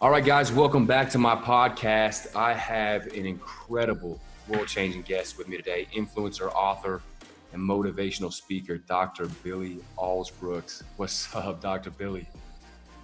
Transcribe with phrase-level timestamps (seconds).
[0.00, 2.36] All right, guys, welcome back to my podcast.
[2.36, 7.02] I have an incredible world changing guest with me today influencer, author,
[7.52, 9.26] and motivational speaker, Dr.
[9.42, 10.84] Billy Alsbrooks.
[10.98, 11.90] What's up, Dr.
[11.90, 12.28] Billy?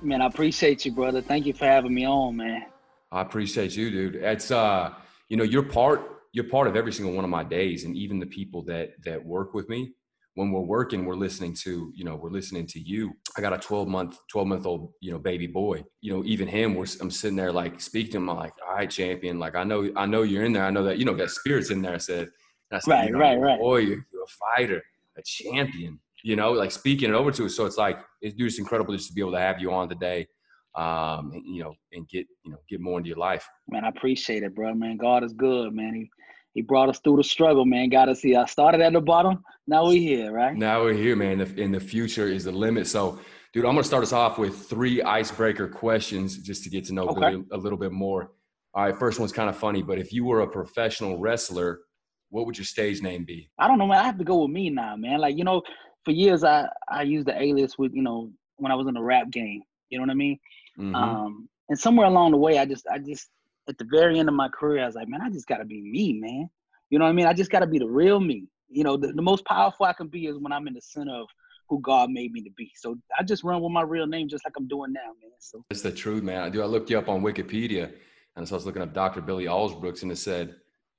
[0.02, 1.20] Man, I appreciate you, brother.
[1.20, 2.66] Thank you for having me on, man.
[3.10, 4.14] I appreciate you, dude.
[4.14, 4.94] It's uh,
[5.28, 8.20] you know, you're part you're part of every single one of my days, and even
[8.20, 9.94] the people that that work with me
[10.34, 13.12] when we're working, we're listening to, you know, we're listening to you.
[13.36, 15.84] I got a 12 month, 12 month old, you know, baby boy.
[16.00, 18.30] You know, even him, we're, I'm sitting there like speaking to him.
[18.30, 19.38] I'm like, all right, champion.
[19.38, 20.64] Like, I know, I know you're in there.
[20.64, 21.94] I know that, you know, that spirit's in there.
[21.94, 22.28] I said,
[22.72, 23.60] I said right, you know, right, right.
[23.60, 24.82] Boy, you're, you're a fighter,
[25.16, 27.54] a champion, you know, like speaking it over to us.
[27.54, 30.26] So it's like, it's just incredible just to be able to have you on today.
[30.74, 33.48] Um, and, you know, and get, you know, get more into your life.
[33.68, 34.96] Man, I appreciate it, bro, man.
[34.96, 35.94] God is good, man.
[35.94, 36.10] He,
[36.54, 37.88] he brought us through the struggle, man.
[37.90, 38.40] Got us here.
[38.40, 39.42] I started at the bottom.
[39.66, 40.56] Now we're here, right?
[40.56, 41.40] Now we're here, man.
[41.40, 42.86] And the future is the limit.
[42.86, 43.18] So,
[43.52, 46.94] dude, I'm going to start us off with three icebreaker questions just to get to
[46.94, 47.42] know okay.
[47.50, 48.30] a little bit more.
[48.72, 51.80] All right, first one's kind of funny, but if you were a professional wrestler,
[52.30, 53.48] what would your stage name be?
[53.58, 53.98] I don't know, man.
[53.98, 55.20] I have to go with me now, man.
[55.20, 55.62] Like, you know,
[56.04, 59.02] for years I I used the alias with, you know, when I was in the
[59.02, 59.62] rap game.
[59.90, 60.38] You know what I mean?
[60.78, 60.94] Mm-hmm.
[60.94, 63.28] Um, and somewhere along the way, I just I just
[63.68, 65.64] at the very end of my career, I was like, man, I just got to
[65.64, 66.48] be me, man.
[66.90, 67.26] You know what I mean?
[67.26, 68.46] I just got to be the real me.
[68.68, 71.14] You know, the, the most powerful I can be is when I'm in the center
[71.14, 71.28] of
[71.68, 72.70] who God made me to be.
[72.76, 75.32] So I just run with my real name, just like I'm doing now, man.
[75.38, 76.42] So it's the truth, man.
[76.42, 76.62] I do.
[76.62, 77.92] I looked you up on Wikipedia,
[78.36, 79.20] and so I was looking up Dr.
[79.20, 80.56] Billy Alsbrooks, and it said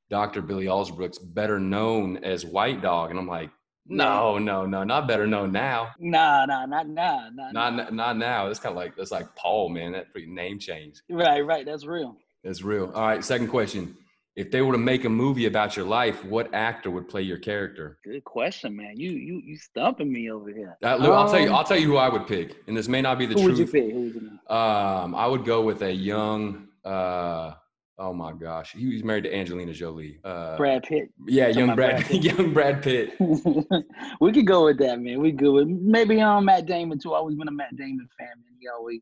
[0.09, 0.41] Dr.
[0.41, 3.51] Billy Alsbrooks, better known as White Dog, and I'm like,
[3.87, 5.89] no, no, no, not better known now.
[5.99, 7.29] Nah, nah, not now.
[7.31, 7.89] Nah, not, nah.
[7.91, 8.47] not now.
[8.47, 9.91] It's kind of like that's like Paul, man.
[9.91, 11.01] That pretty name change.
[11.09, 11.65] Right, right.
[11.65, 12.17] That's real.
[12.45, 12.91] That's real.
[12.93, 13.25] All right.
[13.25, 13.97] Second question.
[14.35, 17.37] If they were to make a movie about your life, what actor would play your
[17.37, 17.97] character?
[18.03, 18.93] Good question, man.
[18.97, 20.77] You you you stumping me over here.
[20.83, 21.51] Uh, look, um, I'll tell you.
[21.51, 23.57] I'll tell you who I would pick, and this may not be the who truth.
[23.57, 23.93] Who would you pick?
[23.93, 24.13] Who would
[24.49, 26.67] you Um, I would go with a young.
[26.83, 27.53] Uh,
[27.97, 30.19] oh my gosh, he was married to Angelina Jolie.
[30.23, 31.09] Uh, Brad Pitt.
[31.27, 32.23] Yeah, young Brad, Brad Pitt.
[32.23, 33.13] young Brad Pitt.
[34.19, 35.21] we could go with that, man.
[35.21, 37.13] We good with maybe um Matt Damon too.
[37.13, 38.57] I always been a Matt Damon fan, man.
[38.59, 39.01] He always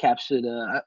[0.00, 0.80] captured uh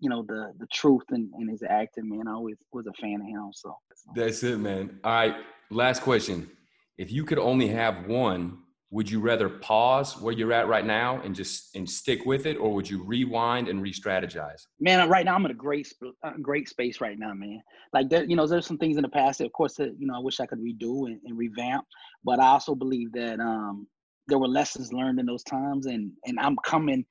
[0.00, 2.28] you know the the truth and, and his acting man.
[2.28, 3.76] I always was a fan of him so.
[4.14, 4.98] That's it man.
[5.04, 5.36] All right
[5.70, 6.50] last question.
[6.96, 8.58] If you could only have one
[8.90, 12.56] would you rather pause where you're at right now and just and stick with it
[12.56, 14.66] or would you rewind and re-strategize?
[14.80, 15.92] Man right now i'm in a great
[16.24, 17.60] uh, great space right now man.
[17.92, 20.06] Like there you know there's some things in the past that of course that, you
[20.06, 21.84] know i wish i could redo and, and revamp
[22.24, 23.86] but i also believe that um
[24.26, 27.04] there were lessons learned in those times and and i'm coming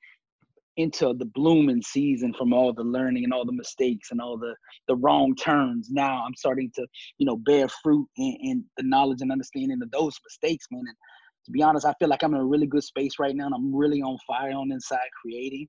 [0.78, 4.54] into the blooming season from all the learning and all the mistakes and all the
[4.86, 6.86] the wrong turns now i'm starting to
[7.18, 10.96] you know bear fruit in, in the knowledge and understanding of those mistakes man and
[11.44, 13.54] to be honest i feel like i'm in a really good space right now and
[13.54, 15.66] i'm really on fire on inside creating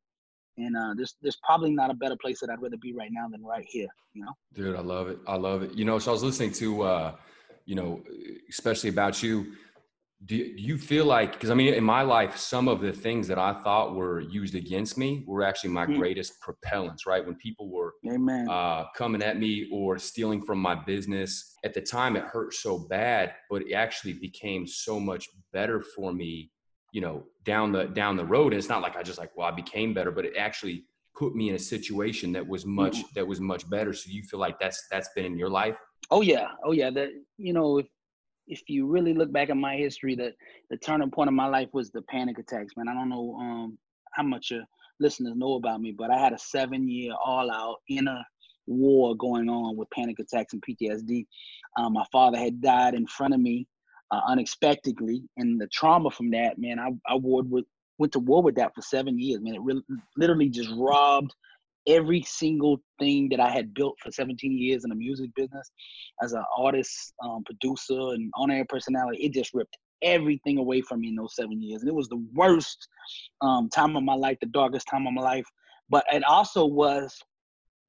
[0.60, 3.28] and uh, there's there's probably not a better place that I'd rather be right now
[3.30, 3.88] than right here.
[4.14, 5.18] You know, dude, I love it.
[5.26, 5.74] I love it.
[5.74, 7.16] You know, so I was listening to, uh,
[7.66, 8.04] you know,
[8.50, 9.54] especially about you
[10.26, 13.38] do you feel like because i mean in my life some of the things that
[13.38, 15.98] i thought were used against me were actually my mm.
[15.98, 17.26] greatest propellants right?
[17.26, 17.94] When people were
[18.50, 22.80] uh, coming at me or stealing from my business at the time it hurt so
[22.90, 26.52] bad but it actually became so much better for me
[26.92, 28.52] you know down the down the road.
[28.54, 30.84] And it's not like i just like well i became better but it actually
[31.20, 33.04] put me in a situation that was much mm.
[33.14, 33.94] that was much better.
[33.94, 35.76] So you feel like that's that's been in your life?
[36.10, 36.48] Oh yeah.
[36.64, 36.90] Oh yeah.
[36.90, 37.88] That you know if
[38.50, 40.34] if you really look back at my history, that
[40.70, 42.88] the turning point of my life was the panic attacks, man.
[42.88, 43.78] I don't know um,
[44.14, 44.64] how much your
[45.00, 48.22] listeners know about me, but I had a seven year all out inner
[48.66, 51.26] war going on with panic attacks and PTSD.
[51.78, 53.68] Um, my father had died in front of me
[54.12, 57.66] uh, unexpectedly, and the trauma from that, man, I, I warred with,
[58.00, 59.56] went to war with that for seven years, man.
[59.56, 59.84] It really,
[60.18, 61.34] literally just robbed
[61.88, 65.72] every single thing that I had built for 17 years in the music business
[66.22, 71.02] as an artist, um, producer, and on air personality, it just ripped everything away from
[71.02, 71.82] me in those seven years.
[71.82, 72.88] And it was the worst
[73.42, 75.46] um, time of my life, the darkest time of my life.
[75.90, 77.18] But it also was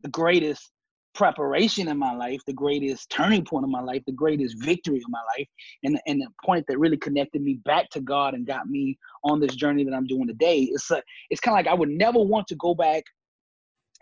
[0.02, 0.70] the greatest
[1.14, 5.08] preparation in my life, the greatest turning point of my life, the greatest victory of
[5.08, 5.46] my life,
[5.82, 9.40] and, and the point that really connected me back to God and got me on
[9.40, 10.60] this journey that I'm doing today.
[10.72, 10.90] It's
[11.31, 13.04] it's kind of like I would never want to go back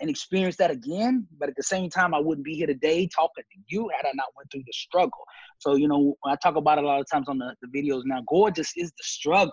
[0.01, 1.27] and experience that again.
[1.39, 4.13] But at the same time, I wouldn't be here today talking to you had I
[4.15, 5.25] not went through the struggle.
[5.59, 8.03] So, you know, I talk about it a lot of times on the, the videos
[8.05, 9.53] now, gorgeous is the struggle.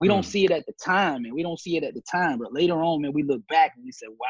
[0.00, 0.10] We mm.
[0.10, 2.52] don't see it at the time, and we don't see it at the time, but
[2.52, 4.26] later on, man, we look back and we say, wow,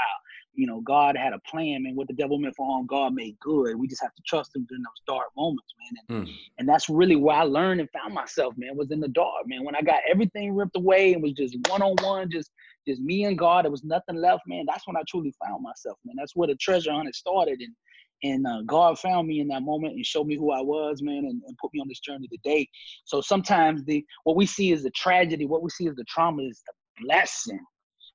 [0.54, 1.94] you know, God had a plan, man.
[1.94, 3.76] What the devil meant for harm, God made good.
[3.76, 6.18] We just have to trust him during those dark moments, man.
[6.18, 6.32] And, mm.
[6.58, 9.64] and that's really where I learned and found myself, man, was in the dark, man.
[9.64, 12.50] When I got everything ripped away and was just one on one, just
[12.86, 13.64] just me and God.
[13.64, 14.64] There was nothing left, man.
[14.66, 16.16] That's when I truly found myself, man.
[16.18, 17.74] That's where the treasure hunt started, and
[18.22, 21.18] and uh, God found me in that moment and showed me who I was, man,
[21.18, 22.66] and, and, put me on this journey today.
[23.04, 26.42] So sometimes the what we see is the tragedy, what we see is the trauma
[26.42, 27.60] is the blessing.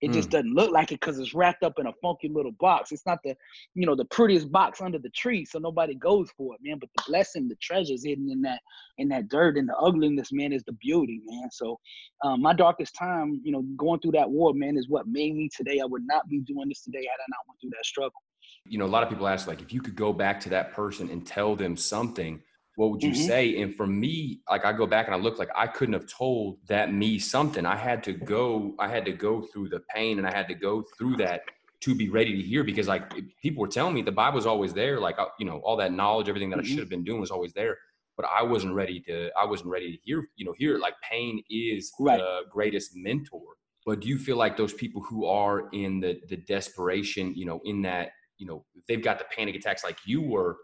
[0.01, 0.13] It mm.
[0.13, 2.91] just doesn't look like it because it's wrapped up in a funky little box.
[2.91, 3.35] It's not the,
[3.75, 6.79] you know, the prettiest box under the tree, so nobody goes for it, man.
[6.79, 8.59] But the blessing, the treasures hidden in that,
[8.97, 11.49] in that dirt, and the ugliness, man, is the beauty, man.
[11.51, 11.79] So,
[12.23, 15.49] um, my darkest time, you know, going through that war, man, is what made me
[15.55, 15.79] today.
[15.79, 18.21] I would not be doing this today had I not went through that struggle.
[18.65, 20.73] You know, a lot of people ask, like, if you could go back to that
[20.73, 22.41] person and tell them something,
[22.75, 23.27] what would you mm-hmm.
[23.27, 23.61] say?
[23.61, 26.57] And for me, like I go back and I look like I couldn't have told
[26.67, 27.65] that me something.
[27.65, 30.55] I had to go, I had to go through the pain and I had to
[30.55, 31.41] go through that
[31.81, 34.73] to be ready to hear because like people were telling me the Bible was always
[34.73, 36.65] there, like uh, you know, all that knowledge, everything that mm-hmm.
[36.65, 37.77] I should have been doing was always there.
[38.15, 41.41] But I wasn't ready to, I wasn't ready to hear, you know, hear like pain
[41.49, 42.19] is right.
[42.19, 43.41] the greatest mentor.
[43.85, 47.59] But do you feel like those people who are in the the desperation, you know,
[47.65, 50.57] in that you know they've got the panic attacks like you were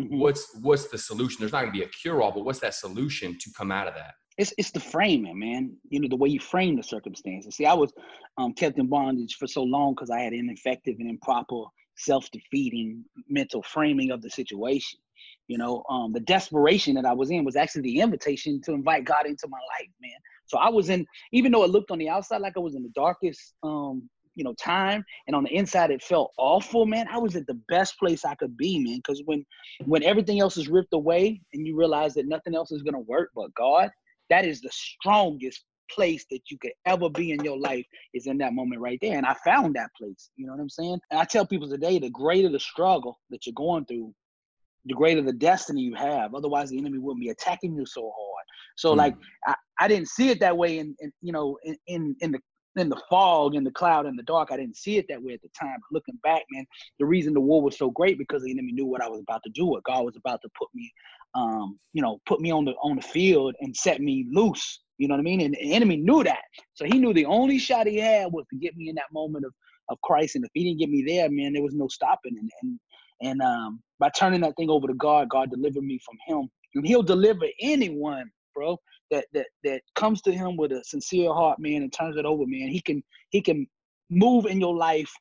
[0.00, 0.18] mm-hmm.
[0.18, 1.38] what's what's the solution?
[1.40, 3.88] There's not going to be a cure all but what's that solution to come out
[3.88, 4.14] of that?
[4.36, 5.76] It's it's the framing man.
[5.88, 7.56] You know the way you frame the circumstances.
[7.56, 7.92] See i was
[8.38, 11.64] um, kept in bondage for so long because i had an ineffective and improper
[11.96, 14.98] self-defeating mental framing of the situation.
[15.46, 19.04] You know um, the desperation that i was in was actually the invitation to invite
[19.04, 20.18] god into my life man.
[20.46, 22.82] So i was in even though it looked on the outside like i was in
[22.82, 27.06] the darkest um, you know time and on the inside it felt awful man.
[27.08, 28.96] I was at the best place i could be man?
[28.96, 29.44] Because when
[29.84, 33.00] when everything else is ripped away and you realize that nothing else is going to
[33.00, 33.90] work but god
[34.30, 37.84] that is the strongest place that you could ever be in your life
[38.14, 39.18] is in that moment right there.
[39.18, 40.98] And i found that place you know what i'm saying?
[41.10, 44.14] And i tell people today the greater the struggle that you're going through
[44.86, 46.34] the greater the destiny you have.
[46.34, 48.44] Otherwise the enemy wouldn't be attacking you so hard.
[48.76, 48.98] So mm.
[48.98, 49.14] like
[49.46, 52.40] I, I didn't see it that way in, in you know in, in in the
[52.76, 54.50] in the fog and the cloud and the dark.
[54.50, 55.76] I didn't see it that way at the time.
[55.80, 56.66] But looking back, man,
[56.98, 59.42] the reason the war was so great because the enemy knew what I was about
[59.44, 59.66] to do.
[59.66, 60.92] What God was about to put me,
[61.34, 64.80] um, you know, put me on the on the field and set me loose.
[64.98, 65.40] You know what I mean?
[65.40, 66.42] And the enemy knew that,
[66.74, 69.44] so he knew the only shot he had was to get me in that moment
[69.44, 69.52] of
[69.88, 70.36] of Christ.
[70.36, 72.36] And if he didn't get me there, man, there was no stopping.
[72.38, 72.78] And and
[73.20, 76.86] and um, by turning that thing over to God, God delivered me from him, and
[76.86, 78.78] He'll deliver anyone, bro
[79.10, 82.44] that that that comes to him with a sincere heart, man, and turns it over,
[82.46, 83.66] man, he can he can
[84.10, 85.12] move in your life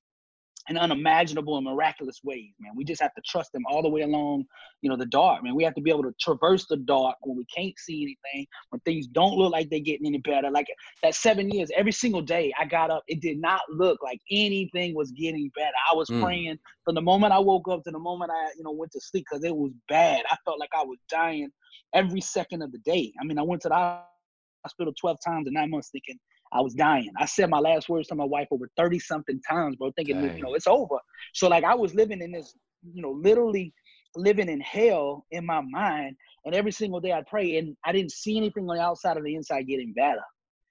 [0.69, 2.71] in unimaginable and miraculous ways, man.
[2.75, 4.45] We just have to trust them all the way along,
[4.81, 5.55] you know, the dark, man.
[5.55, 8.79] We have to be able to traverse the dark when we can't see anything, when
[8.81, 10.49] things don't look like they're getting any better.
[10.49, 10.67] Like
[11.01, 14.95] that seven years, every single day I got up, it did not look like anything
[14.95, 15.73] was getting better.
[15.91, 16.21] I was mm.
[16.21, 19.01] praying from the moment I woke up to the moment I, you know, went to
[19.01, 20.23] sleep because it was bad.
[20.31, 21.49] I felt like I was dying
[21.93, 23.11] every second of the day.
[23.19, 23.99] I mean, I went to the
[24.65, 26.17] hospital 12 times in nine months thinking
[26.53, 27.11] I was dying.
[27.17, 30.37] I said my last words to my wife over 30 something times, bro, thinking, Dang.
[30.37, 30.97] you know, it's over.
[31.33, 32.55] So like I was living in this,
[32.93, 33.73] you know, literally
[34.15, 36.15] living in hell in my mind.
[36.45, 39.23] And every single day I pray and I didn't see anything on the outside of
[39.23, 40.21] the inside getting better.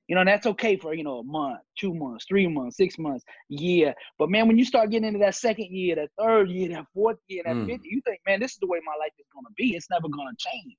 [0.08, 3.24] You know, that's okay for, you know, a month, two months, three months, six months,
[3.48, 3.94] year.
[4.18, 7.18] But man, when you start getting into that second year, that third year, that fourth
[7.28, 7.66] year, that mm.
[7.66, 9.74] fifth, you think, man, this is the way my life is gonna be.
[9.74, 10.76] It's never gonna change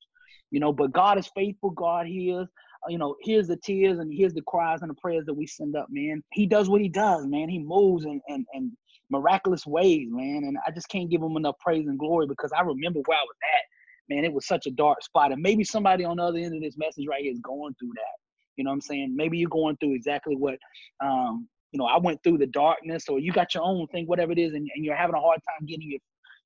[0.53, 1.71] you know, but God is faithful.
[1.71, 2.45] God hears, uh,
[2.89, 5.75] you know, hears the tears and hears the cries and the prayers that we send
[5.75, 6.23] up, man.
[6.31, 7.49] He does what he does, man.
[7.49, 8.75] He moves in, in, in
[9.09, 10.43] miraculous ways, man.
[10.43, 13.23] And I just can't give him enough praise and glory because I remember where I
[13.23, 14.25] was at, man.
[14.25, 15.31] It was such a dark spot.
[15.31, 17.91] And maybe somebody on the other end of this message right here is going through
[17.95, 18.17] that.
[18.57, 19.15] You know what I'm saying?
[19.15, 20.57] Maybe you're going through exactly what,
[21.03, 24.31] um, you know, I went through the darkness or you got your own thing, whatever
[24.31, 25.99] it is, and, and you're having a hard time getting your,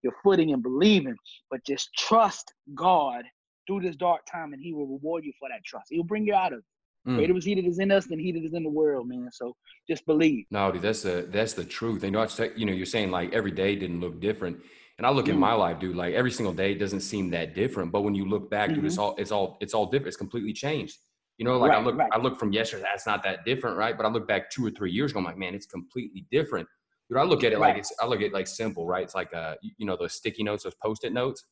[0.03, 1.15] your footing and believing.
[1.51, 3.23] But just trust God
[3.67, 5.87] through this dark time and he will reward you for that trust.
[5.89, 6.65] He'll bring you out of it.
[7.07, 7.17] Mm.
[7.17, 9.29] Greater is he that is in us than he that is in the world, man.
[9.31, 9.55] So
[9.89, 10.45] just believe.
[10.51, 12.03] No, dude, that's the that's the truth.
[12.03, 14.57] And you know, you know, you're saying like every day didn't look different.
[14.97, 15.33] And I look mm.
[15.33, 17.91] at my life, dude, like every single day doesn't seem that different.
[17.91, 18.75] But when you look back, mm-hmm.
[18.75, 19.03] dude, it's mm-hmm.
[19.03, 20.07] all it's all it's all different.
[20.07, 20.97] It's completely changed.
[21.37, 22.09] You know, like right, I look right.
[22.11, 23.95] I look from yesterday, that's not that different, right?
[23.95, 26.67] But I look back two or three years ago, I'm like, man, it's completely different.
[27.09, 27.69] Dude, I look at it right.
[27.69, 29.03] like it's I look at it like simple, right?
[29.03, 31.45] It's like uh you know, those sticky notes, those post-it notes.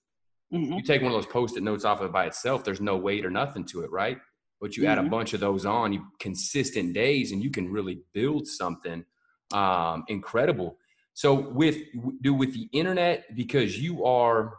[0.56, 0.74] Mm-hmm.
[0.74, 3.26] You take one of those post-it notes off of it by itself, there's no weight
[3.26, 4.18] or nothing to it, right?
[4.62, 4.92] But you mm-hmm.
[4.92, 5.12] add a mm-hmm.
[5.12, 9.06] bunch of those on, you consistent days, and you can really build something
[9.54, 10.78] um, incredible.
[11.14, 11.78] So with
[12.22, 14.58] do with the internet, because you are,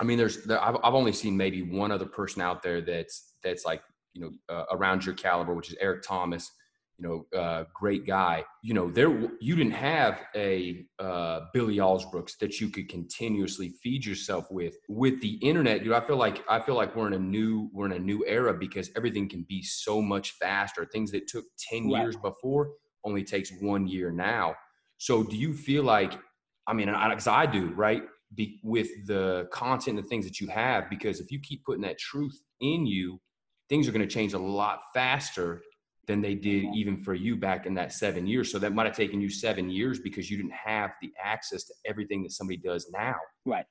[0.00, 3.34] I mean, there's there, I've, I've only seen maybe one other person out there that's
[3.42, 6.50] that's like you know uh, around your caliber, which is Eric Thomas
[6.98, 8.44] you know, uh, great guy.
[8.62, 9.10] You know, there
[9.40, 14.74] you didn't have a uh, Billy Alsbrooks that you could continuously feed yourself with.
[14.88, 17.86] With the internet, dude, I feel like I feel like we're in a new we're
[17.86, 20.84] in a new era because everything can be so much faster.
[20.84, 22.02] Things that took ten right.
[22.02, 22.70] years before
[23.04, 24.54] only takes one year now.
[24.98, 26.18] So do you feel like,
[26.66, 28.02] I mean, because I, I, do, right?
[28.34, 31.82] Be, with the content and the things that you have, because if you keep putting
[31.82, 33.20] that truth in you,
[33.68, 35.62] things are going to change a lot faster
[36.06, 38.50] than they did even for you back in that seven years.
[38.52, 41.74] So that might have taken you seven years because you didn't have the access to
[41.86, 43.16] everything that somebody does now.
[43.44, 43.66] Right.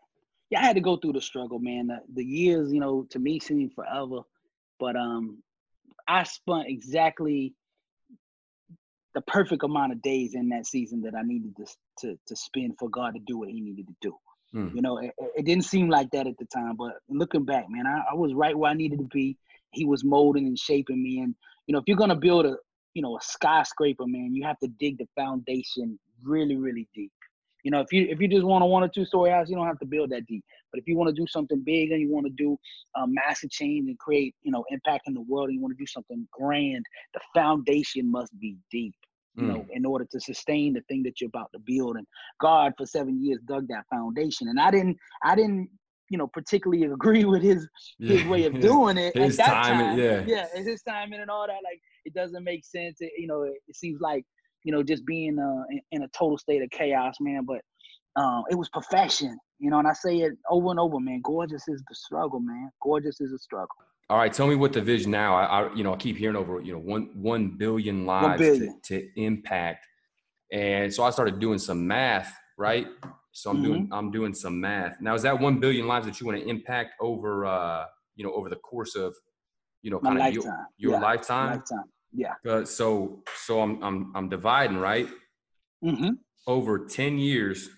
[0.50, 1.88] Yeah, I had to go through the struggle, man.
[1.88, 4.20] The, the years, you know, to me seem forever,
[4.80, 5.42] but um,
[6.08, 7.56] I spent exactly
[9.16, 11.66] the perfect amount of days in that season that I needed to
[12.00, 14.16] to, to spend for God to do what He needed to do.
[14.52, 14.76] Hmm.
[14.76, 17.88] You know, it, it, didn't seem like that at the time, but looking back, man,
[17.88, 19.38] I, I was right where I needed to be.
[19.72, 21.34] He was molding and shaping me, and
[21.68, 22.56] you know, if you're gonna build a
[22.94, 27.12] you know a skyscraper, man, you have to dig the foundation really, really deep.
[27.64, 29.56] You know, if you if you just want a one or two story house, you
[29.56, 30.44] don't have to build that deep.
[30.72, 32.58] But if you want to do something big and you want to do
[32.96, 35.82] a massive change and create, you know, impact in the world, and you want to
[35.82, 38.96] do something grand, the foundation must be deep.
[39.36, 39.48] You mm.
[39.48, 41.96] know, in order to sustain the thing that you're about to build.
[41.96, 42.06] And
[42.40, 44.48] God, for seven years, dug that foundation.
[44.50, 45.70] And I didn't, I didn't
[46.14, 47.68] you know particularly agree with his
[48.00, 49.98] his way of doing it his at that timing, time.
[49.98, 51.58] Yeah, yeah, and his timing and all that.
[51.64, 52.98] Like it doesn't make sense.
[53.00, 54.24] It, you know, it, it, seems like
[54.64, 57.46] you know just being uh, in, in, a total state of chaos, man.
[57.46, 57.62] But
[58.22, 59.80] um, it was perfection, you know.
[59.80, 61.20] And I say it over and over, man.
[61.24, 62.70] Gorgeous is the struggle, man.
[62.80, 63.76] Gorgeous is a struggle.
[64.12, 65.34] All right, tell me what the vision now.
[65.34, 68.38] I, I you know I keep hearing over you know one one billion lives one
[68.38, 68.82] billion.
[68.84, 69.88] To, to impact,
[70.52, 72.86] and so I started doing some math, right?
[73.34, 73.66] So I'm mm-hmm.
[73.66, 75.02] doing I'm doing some math.
[75.02, 77.86] Now is that one billion lives that you want to impact over uh
[78.16, 79.16] you know over the course of
[79.82, 80.44] you know kind of your,
[80.78, 81.00] your yeah.
[81.00, 81.58] lifetime?
[81.58, 81.84] Lifetime.
[82.14, 82.34] Yeah.
[82.48, 85.08] Uh, so so I'm I'm I'm dividing right.
[85.84, 86.12] Mm-hmm.
[86.46, 87.70] Over ten years.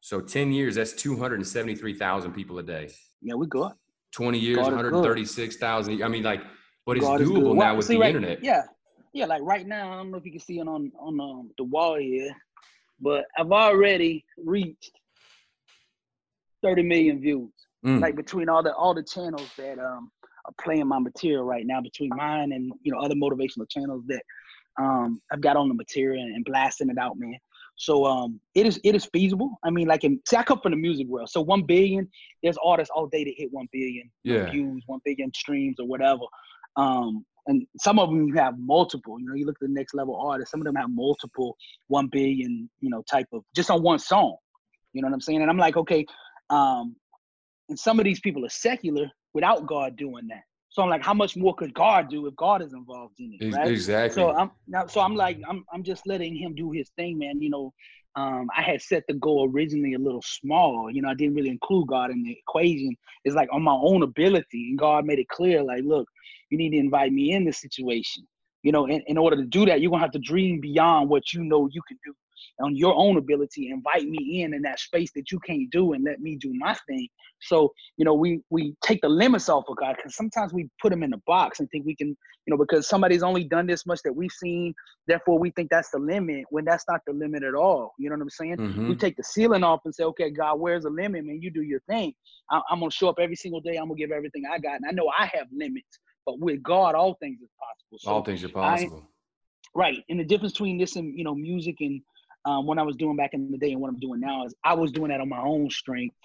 [0.00, 2.90] So ten years, that's two hundred and seventy three thousand people a day.
[3.20, 3.72] Yeah, we good.
[4.12, 6.02] Twenty years, one hundred thirty six thousand.
[6.04, 6.42] I mean, like,
[6.86, 8.44] but it's God doable now with see, the right, internet.
[8.44, 8.62] Yeah,
[9.12, 9.26] yeah.
[9.26, 11.64] Like right now, I don't know if you can see it on on um, the
[11.64, 12.34] wall here
[13.00, 14.92] but I've already reached
[16.62, 17.50] 30 million views.
[17.84, 18.00] Mm.
[18.00, 20.10] Like between all the all the channels that um
[20.44, 24.22] are playing my material right now, between mine and you know other motivational channels that
[24.78, 27.38] um I've got on the material and, blasting it out, man.
[27.76, 29.58] So um it is it is feasible.
[29.64, 31.30] I mean, like in see, I come from the music world.
[31.30, 32.06] So one billion,
[32.42, 34.50] there's artists all day to hit one billion yeah.
[34.50, 36.24] views, one billion streams or whatever.
[36.76, 39.18] Um, and some of them have multiple.
[39.18, 40.52] You know, you look at the next level artists.
[40.52, 41.56] Some of them have multiple
[41.88, 44.36] one billion, you know, type of just on one song.
[44.92, 45.42] You know what I'm saying?
[45.42, 46.06] And I'm like, okay,
[46.48, 46.94] um,
[47.68, 50.42] and some of these people are secular without God doing that.
[50.68, 53.56] So I'm like, how much more could God do if God is involved in it?
[53.56, 53.68] Right?
[53.68, 54.22] Exactly.
[54.22, 57.40] So I'm now, so I'm like, I'm I'm just letting him do his thing, man.
[57.42, 57.72] You know,
[58.16, 60.90] um, I had set the goal originally a little small.
[60.90, 62.96] You know, I didn't really include God in the equation.
[63.24, 66.08] It's like on my own ability, and God made it clear, like, look,
[66.50, 68.26] you need to invite me in this situation.
[68.62, 71.32] You know, in, in order to do that, you're gonna have to dream beyond what
[71.32, 72.12] you know you can do
[72.60, 73.70] on your own ability.
[73.70, 76.74] Invite me in in that space that you can't do, and let me do my
[76.88, 77.08] thing.
[77.42, 80.92] So, you know, we we take the limits off of God because sometimes we put
[80.92, 82.16] him in a box and think we can, you
[82.50, 84.74] know, because somebody's only done this much that we've seen,
[85.06, 87.94] therefore we think that's the limit when that's not the limit at all.
[87.98, 88.56] You know what I'm saying?
[88.56, 88.88] Mm-hmm.
[88.88, 91.40] We take the ceiling off and say, okay, God, where's the limit, man?
[91.40, 92.12] You do your thing.
[92.50, 93.76] I- I'm gonna show up every single day.
[93.76, 95.98] I'm gonna give everything I got, and I know I have limits.
[96.26, 97.98] But with God, all things is possible.
[97.98, 99.04] So all things are possible.
[99.74, 100.04] I, right.
[100.08, 102.02] And the difference between this and you know music and
[102.44, 104.54] um, what I was doing back in the day and what I'm doing now is
[104.64, 106.16] I was doing that on my own strength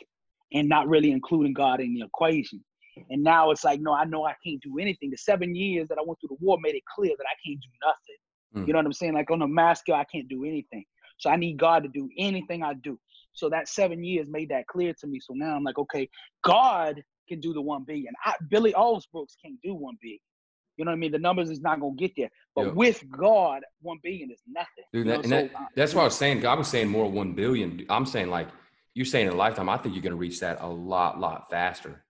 [0.53, 2.63] and not really including God in the equation.
[3.09, 5.09] And now it's like, no, I know I can't do anything.
[5.11, 7.59] The seven years that I went through the war made it clear that I can't
[7.59, 8.63] do nothing.
[8.63, 8.67] Mm.
[8.67, 9.13] You know what I'm saying?
[9.13, 10.85] Like on a mass scale, I can't do anything.
[11.17, 12.97] So I need God to do anything I do.
[13.33, 15.19] So that seven years made that clear to me.
[15.19, 16.09] So now I'm like, okay,
[16.43, 18.13] God can do the one billion.
[18.23, 20.19] I, Billy Alsbrooks can't do one billion.
[20.77, 21.11] You know what I mean?
[21.11, 22.29] The numbers is not gonna get there.
[22.55, 22.75] But yep.
[22.75, 24.83] with God, one billion is nothing.
[24.91, 26.41] Dude, that, know, so, that, that's what I was saying.
[26.41, 27.85] God was saying more one billion.
[27.89, 28.49] I'm saying like
[28.93, 29.69] you're saying in a lifetime.
[29.69, 32.03] I think you're gonna reach that a lot, lot faster.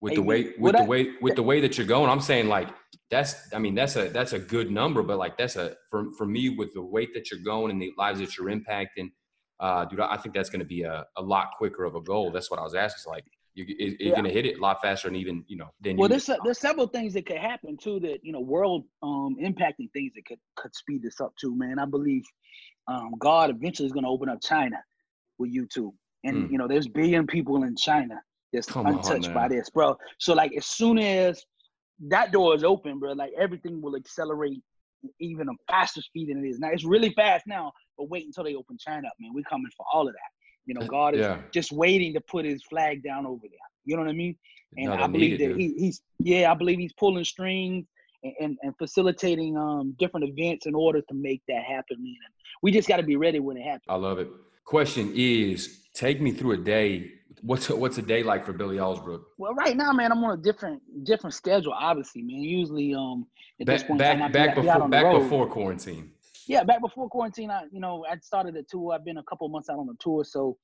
[0.00, 2.48] With the way, with the I, way, with the way that you're going, I'm saying
[2.48, 2.68] like
[3.10, 3.34] that's.
[3.52, 6.50] I mean, that's a that's a good number, but like that's a for for me
[6.50, 9.10] with the weight that you're going and the lives that you're impacting,
[9.58, 9.98] uh, dude.
[9.98, 12.30] I think that's gonna be a, a lot quicker of a goal.
[12.30, 13.12] That's what I was asking.
[13.12, 13.24] Like
[13.58, 14.10] you, you're yeah.
[14.10, 16.58] going to hit it a lot faster and even you know than well there's, there's
[16.58, 20.38] several things that could happen too that you know world um impacting things that could
[20.56, 21.78] could speed this up too man.
[21.78, 22.22] I believe
[22.86, 24.76] um god eventually is going to open up china
[25.38, 25.92] with youtube.
[26.24, 26.52] And mm.
[26.52, 28.20] you know there's billion people in china
[28.52, 29.96] that's Come untouched on, by this bro.
[30.18, 31.42] So like as soon as
[32.08, 34.62] that door is open bro like everything will accelerate
[35.20, 36.58] even a faster speed than it is.
[36.58, 39.32] Now it's really fast now but wait until they open china up man.
[39.34, 40.37] We're coming for all of that
[40.68, 41.38] you know, God is yeah.
[41.52, 43.58] just waiting to put his flag down over there.
[43.86, 44.36] You know what I mean?
[44.76, 47.86] And I believe that he, he's yeah, I believe he's pulling strings
[48.22, 51.96] and, and facilitating um, different events in order to make that happen.
[52.62, 53.84] We just got to be ready when it happens.
[53.88, 54.28] I love it.
[54.64, 57.12] Question is, take me through a day.
[57.40, 59.22] What's a, what's a day like for Billy Alsbrook?
[59.38, 61.72] Well, right now, man, I'm on a different different schedule.
[61.72, 62.42] Obviously, man.
[62.42, 63.26] Usually, um,
[63.58, 66.10] at back, this point, back, back before back before quarantine.
[66.48, 68.94] Yeah, back before quarantine, I you know I started a tour.
[68.94, 70.56] I've been a couple months out on the tour, so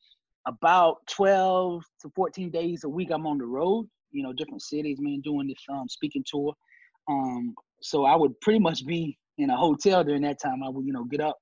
[0.47, 3.87] about 12 to 14 days a week I'm on the road.
[4.11, 6.55] You know, different cities, man, doing this um, speaking tour.
[7.09, 10.62] Um, so I would pretty much be in a hotel during that time.
[10.64, 11.38] I would, you know, get up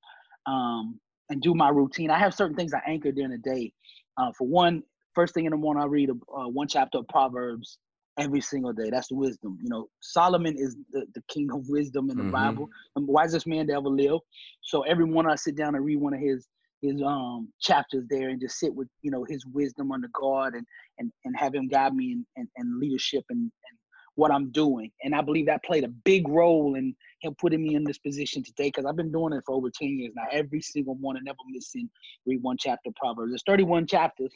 [0.47, 0.99] um,
[1.31, 2.11] and do my routine.
[2.11, 3.73] I have certain things I anchor during the day.
[4.17, 4.83] Uh, for one,
[5.15, 7.79] first thing in the morning, I read a, uh, one chapter of Proverbs
[8.19, 8.90] every single day.
[8.90, 9.59] That's the wisdom.
[9.62, 12.33] You know, Solomon is the, the king of wisdom in the mm-hmm.
[12.33, 14.21] Bible, the wisest man to ever live.
[14.62, 16.49] So every morning I sit down and read one of his
[16.81, 20.66] his um chapters there and just sit with you know his wisdom under God and
[20.99, 23.78] and and have him guide me in, in, in leadership and, and
[24.14, 24.90] what I'm doing.
[25.02, 28.42] And I believe that played a big role in him putting me in this position
[28.42, 30.25] today because I've been doing it for over 10 years now.
[30.31, 31.88] Every single morning, never missing,
[32.26, 33.31] read one chapter of Proverbs.
[33.33, 34.35] There's 31 chapters.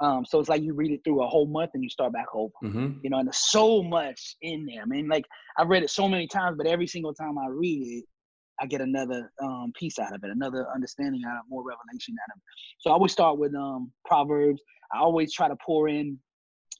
[0.00, 2.26] Um, so it's like you read it through a whole month and you start back
[2.32, 2.52] over.
[2.62, 2.98] Mm-hmm.
[3.02, 4.82] You know, and there's so much in there.
[4.82, 5.24] I mean, like
[5.58, 8.04] I've read it so many times, but every single time I read it,
[8.60, 12.34] I get another um, piece out of it, another understanding out of more revelation out
[12.34, 12.42] of it.
[12.80, 14.62] So I always start with um, Proverbs.
[14.92, 16.18] I always try to pour in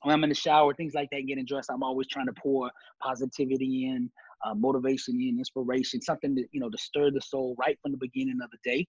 [0.02, 1.70] when I'm in the shower, things like that, getting dressed.
[1.72, 2.70] I'm always trying to pour
[3.02, 4.10] positivity in,
[4.44, 7.98] uh, motivation in, inspiration, something that you know to stir the soul right from the
[7.98, 8.86] beginning of the day.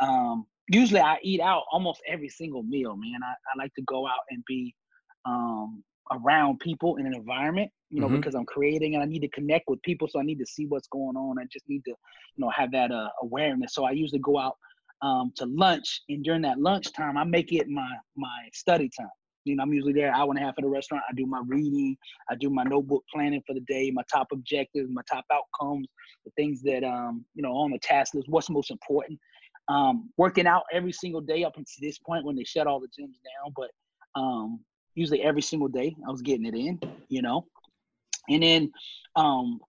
[0.00, 2.96] Um, usually, I eat out almost every single meal.
[2.96, 4.74] Man, I, I like to go out and be
[5.24, 5.82] um,
[6.12, 8.16] around people in an environment, you know, mm-hmm.
[8.16, 10.08] because I'm creating and I need to connect with people.
[10.08, 11.38] So I need to see what's going on.
[11.38, 13.74] I just need to, you know, have that uh, awareness.
[13.74, 14.56] So I usually go out
[15.02, 19.08] um, to lunch, and during that lunch time, I make it my my study time.
[19.44, 21.04] You know, I'm usually there hour and a half at the restaurant.
[21.08, 21.96] I do my reading,
[22.30, 25.86] I do my notebook planning for the day, my top objectives, my top outcomes,
[26.24, 29.18] the things that um, you know, on the task list, what's most important.
[29.68, 32.86] Um, working out every single day up until this point when they shut all the
[32.86, 33.70] gyms down, but
[34.14, 34.60] um,
[34.96, 37.46] usually every single day I was getting it in, you know.
[38.28, 38.72] And then
[39.14, 39.60] um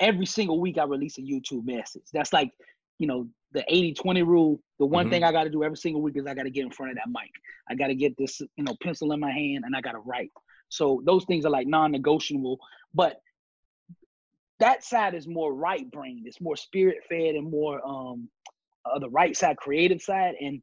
[0.00, 2.04] every single week I release a YouTube message.
[2.12, 2.50] That's like,
[2.98, 4.60] you know, the 80-20 rule.
[4.78, 5.12] The one mm-hmm.
[5.12, 7.08] thing I gotta do every single week is I gotta get in front of that
[7.08, 7.30] mic.
[7.68, 10.32] I gotta get this, you know, pencil in my hand and I gotta write.
[10.68, 12.58] So those things are like non-negotiable.
[12.94, 13.20] But
[14.60, 16.22] that side is more right brain.
[16.24, 18.28] It's more spirit fed and more um
[18.84, 20.34] uh, the right side, creative side.
[20.40, 20.62] And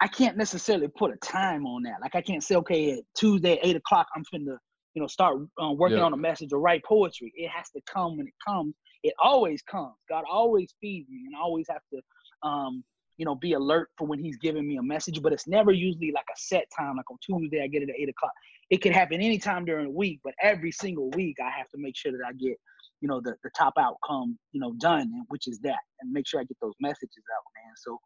[0.00, 2.00] I can't necessarily put a time on that.
[2.00, 4.56] Like I can't say, okay, at Tuesday at eight o'clock, I'm finna,
[4.94, 6.04] you know, start uh, working yeah.
[6.04, 7.32] on a message or write poetry.
[7.36, 8.74] It has to come when it comes.
[9.02, 9.94] It always comes.
[10.08, 12.84] God always feeds me, and I always have to, um,
[13.16, 15.22] you know, be alert for when He's giving me a message.
[15.22, 16.96] But it's never usually like a set time.
[16.96, 18.32] Like on Tuesday, I get it at eight o'clock.
[18.70, 21.96] It can happen anytime during the week, but every single week, I have to make
[21.96, 22.58] sure that I get
[23.00, 26.40] you know the, the top outcome you know done which is that and make sure
[26.40, 27.74] i get those messages out man.
[27.76, 27.98] So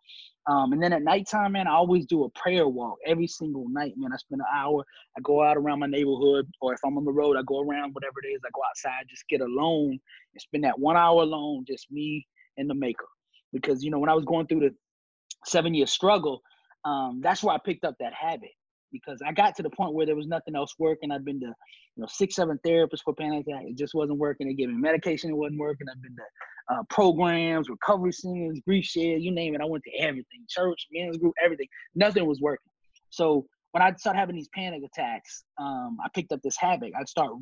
[0.47, 3.95] um and then at nighttime man i always do a prayer walk every single night
[3.97, 4.13] man.
[4.13, 4.85] I spend an hour
[5.17, 7.93] i go out around my neighborhood or if i'm on the road i go around
[7.93, 11.65] whatever it is i go outside just get alone and spend that one hour alone
[11.67, 12.27] just me
[12.57, 13.07] and the maker.
[13.53, 14.75] Because you know when i was going through the
[15.47, 16.41] seven year struggle
[16.85, 18.51] um that's where i picked up that habit
[18.95, 21.11] because I got to the point where there was nothing else working.
[21.11, 23.65] I've been to, you know, six, seven therapists for panic attack.
[23.67, 24.47] It just wasn't working.
[24.47, 25.31] They gave me medication.
[25.31, 25.89] It wasn't working.
[25.91, 29.61] I've been to uh, programs, recovery centers, grief share, you name it.
[29.61, 31.67] I went to everything, church, men's group, everything.
[31.95, 32.71] Nothing was working.
[33.11, 36.93] So when I started having these panic attacks, um, I picked up this habit.
[36.99, 37.33] I'd start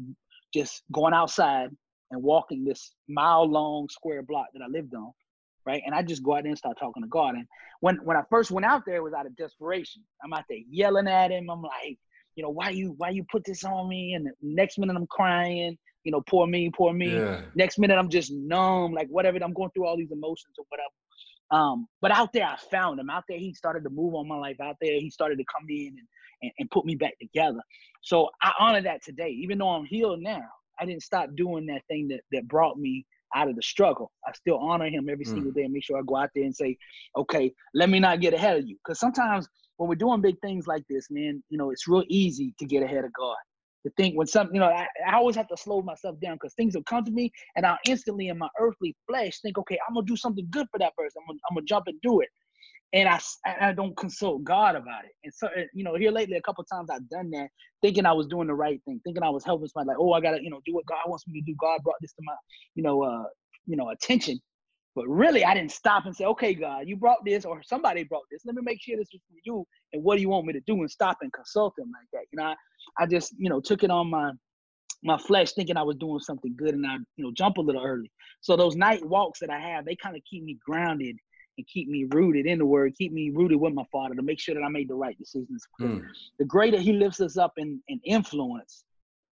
[0.54, 1.68] just going outside
[2.10, 5.12] and walking this mile long square block that I lived on
[5.66, 5.82] right?
[5.84, 7.34] And I just go out there and start talking to God.
[7.34, 7.46] And
[7.80, 10.02] when when I first went out there, it was out of desperation.
[10.24, 11.50] I'm out there yelling at him.
[11.50, 11.98] I'm like,
[12.34, 14.14] you know, why you why you put this on me?
[14.14, 15.76] And the next minute I'm crying.
[16.04, 17.14] You know, poor me, poor me.
[17.14, 17.42] Yeah.
[17.54, 19.38] Next minute I'm just numb, like whatever.
[19.42, 20.90] I'm going through all these emotions or whatever.
[21.52, 23.10] Um, but out there I found him.
[23.10, 24.56] Out there he started to move on my life.
[24.60, 26.08] Out there he started to come in and,
[26.42, 27.60] and, and put me back together.
[28.02, 29.28] So I honor that today.
[29.28, 30.42] Even though I'm healed now,
[30.80, 34.10] I didn't stop doing that thing that that brought me out of the struggle.
[34.26, 35.28] I still honor him every mm.
[35.28, 36.76] single day and make sure I go out there and say,
[37.16, 38.76] okay, let me not get ahead of you.
[38.84, 42.54] Because sometimes when we're doing big things like this, man, you know, it's real easy
[42.58, 43.36] to get ahead of God.
[43.84, 46.54] To think when something, you know, I, I always have to slow myself down because
[46.54, 49.94] things will come to me and I'll instantly in my earthly flesh think, okay, I'm
[49.94, 51.20] gonna do something good for that person.
[51.28, 52.28] I'm I'm gonna jump and do it
[52.92, 53.20] and I,
[53.60, 55.12] I don't consult God about it.
[55.24, 57.48] And so, you know, here lately, a couple times I've done that,
[57.80, 59.88] thinking I was doing the right thing, thinking I was helping somebody.
[59.88, 61.54] Like, oh, I gotta, you know, do what God wants me to do.
[61.58, 62.34] God brought this to my,
[62.74, 63.24] you know, uh,
[63.66, 64.38] you know, attention.
[64.94, 68.24] But really, I didn't stop and say, okay, God, you brought this, or somebody brought
[68.30, 68.42] this.
[68.44, 69.64] Let me make sure this is for you.
[69.94, 70.74] And what do you want me to do?
[70.74, 72.26] And stop and consult Him like that.
[72.30, 72.54] You know, I,
[73.04, 74.32] I just, you know, took it on my
[75.04, 77.84] my flesh thinking I was doing something good and I, you know, jump a little
[77.84, 78.10] early.
[78.40, 81.16] So those night walks that I have, they kind of keep me grounded
[81.58, 84.40] and keep me rooted in the word, keep me rooted with my father to make
[84.40, 85.66] sure that I made the right decisions.
[85.80, 86.02] Mm.
[86.38, 88.84] The greater he lifts us up in, in influence,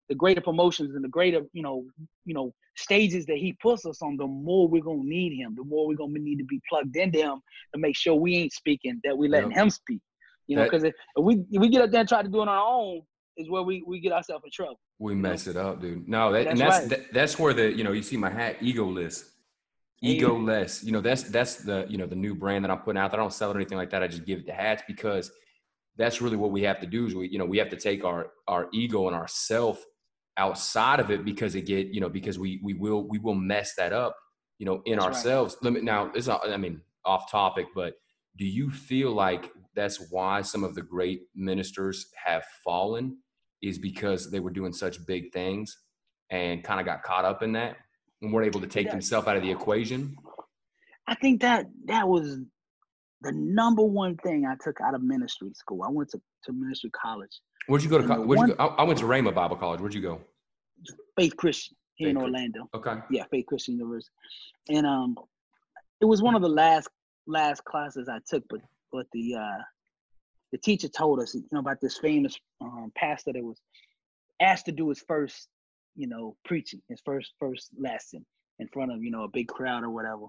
[0.09, 1.85] the greater promotions and the greater, you know,
[2.25, 5.63] you know, stages that he puts us on, the more we're gonna need him, the
[5.63, 7.41] more we're gonna need to be plugged into him
[7.73, 9.59] to make sure we ain't speaking, that we letting yep.
[9.59, 10.01] him speak.
[10.47, 12.39] You know, because if, if, we if we get up there and try to do
[12.39, 13.01] it on our own,
[13.35, 14.79] is where we we get ourselves in trouble.
[14.97, 15.51] We mess know?
[15.51, 16.07] it up, dude.
[16.07, 16.89] No, that, that's and that's right.
[16.89, 18.61] that, that's where the you know you see my hat
[20.03, 20.83] egoless, egoless.
[20.83, 23.11] You know that's that's the you know the new brand that I'm putting out.
[23.11, 23.19] There.
[23.19, 24.03] I don't sell it or anything like that.
[24.03, 25.31] I just give it to hats because
[25.97, 27.05] that's really what we have to do.
[27.07, 29.83] Is we you know we have to take our our ego and our self
[30.37, 33.73] outside of it because it get you know because we we will we will mess
[33.75, 34.15] that up
[34.59, 35.57] you know in that's ourselves.
[35.61, 35.83] Right.
[35.83, 37.95] Now it's is I mean off topic, but
[38.37, 43.17] do you feel like that's why some of the great ministers have fallen
[43.61, 45.77] is because they were doing such big things
[46.29, 47.77] and kind of got caught up in that
[48.21, 50.17] and weren't able to take themselves out of the equation?
[51.07, 52.39] I think that that was
[53.21, 55.83] the number one thing I took out of ministry school.
[55.83, 57.39] I went to, to ministry college.
[57.67, 58.07] Where'd you go to?
[58.07, 58.27] college?
[58.27, 58.55] Go?
[58.59, 59.79] I, I, went to Rhema Bible College.
[59.79, 60.21] Where'd you go?
[61.17, 62.69] Faith Christian here Faith in Orlando.
[62.73, 62.95] Okay.
[63.09, 64.11] Yeah, Faith Christian University,
[64.69, 65.15] and um,
[65.99, 66.89] it was one of the last
[67.25, 69.63] last classes I took, but but the uh,
[70.51, 73.59] the teacher told us, you know, about this famous um, pastor that was
[74.41, 75.47] asked to do his first,
[75.97, 78.25] you know, preaching, his first first lesson
[78.59, 80.25] in front of you know a big crowd or whatever,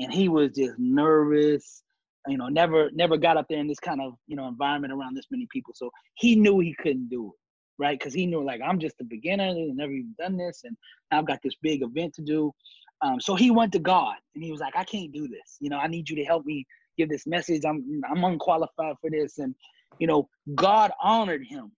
[0.00, 1.82] and he was just nervous.
[2.26, 5.14] You know, never never got up there in this kind of you know environment around
[5.16, 7.98] this many people, so he knew he couldn't do it, right?
[7.98, 10.76] Because he knew like I'm just a beginner and never even done this, and
[11.10, 12.52] I've got this big event to do.
[13.00, 15.56] Um, so he went to God and he was like, I can't do this.
[15.60, 17.62] You know, I need you to help me give this message.
[17.64, 19.38] I'm I'm unqualified for this.
[19.38, 19.54] And
[19.98, 21.72] you know, God honored him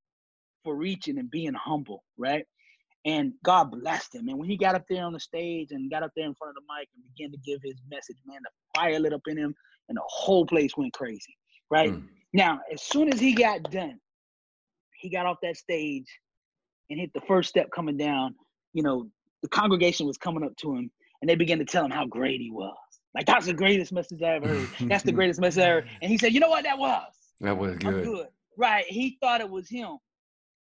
[0.64, 2.44] for reaching and being humble, right?
[3.06, 4.28] And God blessed him.
[4.28, 6.50] And when he got up there on the stage and got up there in front
[6.50, 9.38] of the mic and began to give his message, man, the fire lit up in
[9.38, 9.54] him
[9.88, 11.36] and the whole place went crazy,
[11.70, 11.92] right?
[11.92, 12.08] Mm.
[12.34, 13.98] Now, as soon as he got done,
[14.98, 16.06] he got off that stage
[16.90, 18.34] and hit the first step coming down.
[18.74, 19.08] You know,
[19.42, 20.90] the congregation was coming up to him
[21.22, 22.76] and they began to tell him how great he was.
[23.14, 24.68] Like that's the greatest message I ever heard.
[24.82, 25.84] That's the greatest message ever.
[26.02, 26.62] And he said, "You know what?
[26.62, 27.10] That was.
[27.40, 28.04] That was good.
[28.04, 28.26] good.
[28.56, 28.84] Right?
[28.86, 29.98] He thought it was him,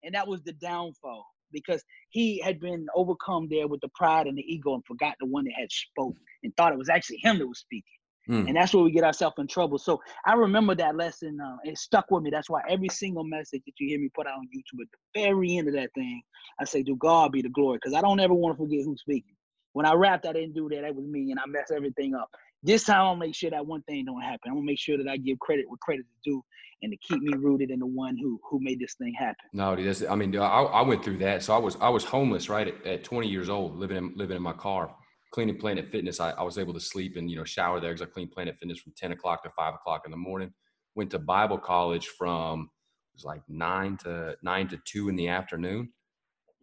[0.03, 4.37] and that was the downfall because he had been overcome there with the pride and
[4.37, 7.39] the ego and forgot the one that had spoke and thought it was actually him
[7.39, 7.83] that was speaking.
[8.29, 8.47] Mm.
[8.47, 9.77] And that's where we get ourselves in trouble.
[9.77, 11.39] So I remember that lesson.
[11.39, 12.31] Uh, it stuck with me.
[12.31, 15.21] That's why every single message that you hear me put out on YouTube, at the
[15.21, 16.23] very end of that thing,
[16.59, 19.01] I say, "Do God be the glory," because I don't ever want to forget who's
[19.01, 19.35] speaking.
[19.73, 20.81] When I rapped, I didn't do that.
[20.81, 22.29] That was me, and I messed everything up.
[22.65, 24.47] This time, I'll make sure that one thing don't happen.
[24.47, 26.43] I'm gonna make sure that I give credit where credit is due,
[26.81, 29.45] and to keep me rooted in the one who who made this thing happen.
[29.53, 31.43] No, that's, I mean, I, I went through that.
[31.43, 34.37] So I was I was homeless right at, at 20 years old, living in living
[34.37, 34.95] in my car,
[35.31, 36.19] cleaning Planet Fitness.
[36.19, 38.55] I, I was able to sleep and you know shower there because I cleaned Planet
[38.59, 40.51] Fitness from 10 o'clock to five o'clock in the morning.
[40.95, 45.27] Went to Bible college from it was like nine to nine to two in the
[45.27, 45.91] afternoon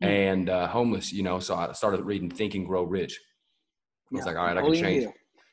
[0.03, 0.09] Hmm.
[0.09, 1.39] and uh, homeless, you know.
[1.39, 3.19] So I started reading Think and Grow Rich.
[4.13, 4.33] I was yeah.
[4.33, 5.07] like, all right, I can change.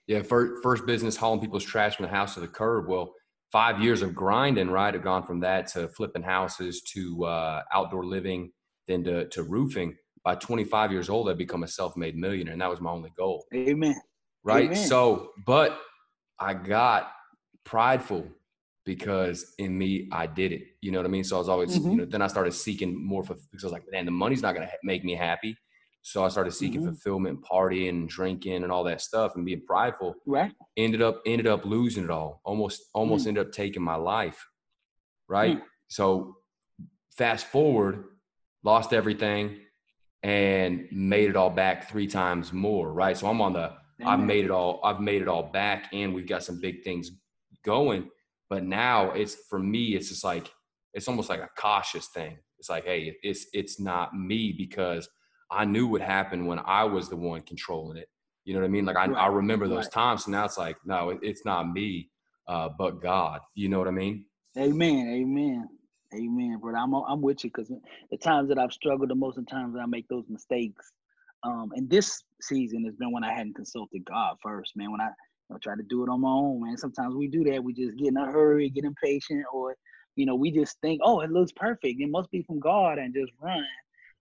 [0.10, 2.88] Yeah, first, first business hauling people's trash from the house to the curb.
[2.90, 3.14] Well,
[3.52, 4.96] five years of grinding, right?
[4.96, 8.52] I've gone from that to flipping houses to uh, outdoor living,
[8.88, 9.96] then to, to roofing.
[10.24, 13.46] By 25 years old, I become a self-made millionaire, and that was my only goal.
[13.54, 14.02] Amen.
[14.44, 14.72] Right.
[14.72, 14.84] Amen.
[14.88, 15.80] So, but
[16.40, 17.12] I got
[17.64, 18.28] prideful
[18.86, 20.64] because in me I did it.
[20.82, 21.24] You know what I mean?
[21.24, 21.92] So I was always, mm-hmm.
[21.92, 24.42] you know, then I started seeking more for because I was like, man, the money's
[24.42, 25.56] not gonna make me happy.
[26.02, 26.92] So I started seeking mm-hmm.
[26.92, 30.16] fulfillment, partying, drinking, and all that stuff, and being prideful.
[30.26, 30.52] Right.
[30.78, 32.42] Ended up ended up losing it all.
[32.46, 33.30] Almost almost mm.
[33.30, 34.48] ended up taking my life.
[35.28, 35.58] Right.
[35.58, 35.64] Mm.
[35.90, 36.38] So
[37.18, 38.06] fast forward,
[38.64, 39.58] lost everything,
[40.24, 42.92] and made it all back three times more.
[42.92, 43.18] Right.
[43.18, 43.74] So I'm on the.
[44.06, 44.80] I've made it all.
[44.82, 47.12] I've made it all back, and we've got some big things
[47.66, 48.10] going
[48.50, 50.50] but now it's for me, it's just like
[50.94, 52.38] it's almost like a cautious thing.
[52.58, 55.08] It's like, hey, it's it's not me because
[55.52, 58.10] I knew what happened when I was the one controlling it.
[58.46, 58.86] You know what I mean?
[58.86, 59.24] Like I, right.
[59.24, 59.92] I remember those right.
[59.92, 60.26] times.
[60.26, 62.10] So now it's like, no, it, it's not me,
[62.48, 63.42] uh, but God.
[63.56, 64.26] You know what I mean?
[64.58, 65.08] Amen.
[65.10, 65.68] Amen.
[66.16, 66.80] Amen, brother.
[66.80, 67.72] I'm I'm with you because
[68.10, 70.92] the times that I've struggled the most, and times that I make those mistakes.
[71.44, 74.92] Um, and this season has been when I hadn't consulted God first, man.
[74.92, 75.10] When I
[75.50, 76.78] know, try to do it on my own, man.
[76.78, 77.64] Sometimes we do that.
[77.64, 79.76] We just get in a hurry, get impatient, or
[80.16, 82.02] you know, we just think, oh, it looks perfect.
[82.02, 83.64] It must be from God, and just run.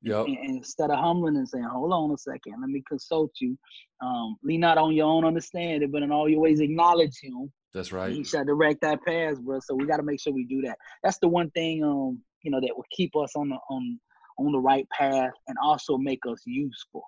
[0.02, 0.26] Yep.
[0.26, 3.58] And, and instead of humbling and saying, hold on a second, let me consult you.
[4.00, 7.52] Um, lean not on your own understanding, but in all your ways acknowledge Him.
[7.74, 8.12] That's right.
[8.12, 9.58] He shall direct that path, bro.
[9.60, 10.78] So we got to make sure we do that.
[11.02, 14.00] That's the one thing, um, you know, that will keep us on the on
[14.38, 17.02] on the right path and also make us useful.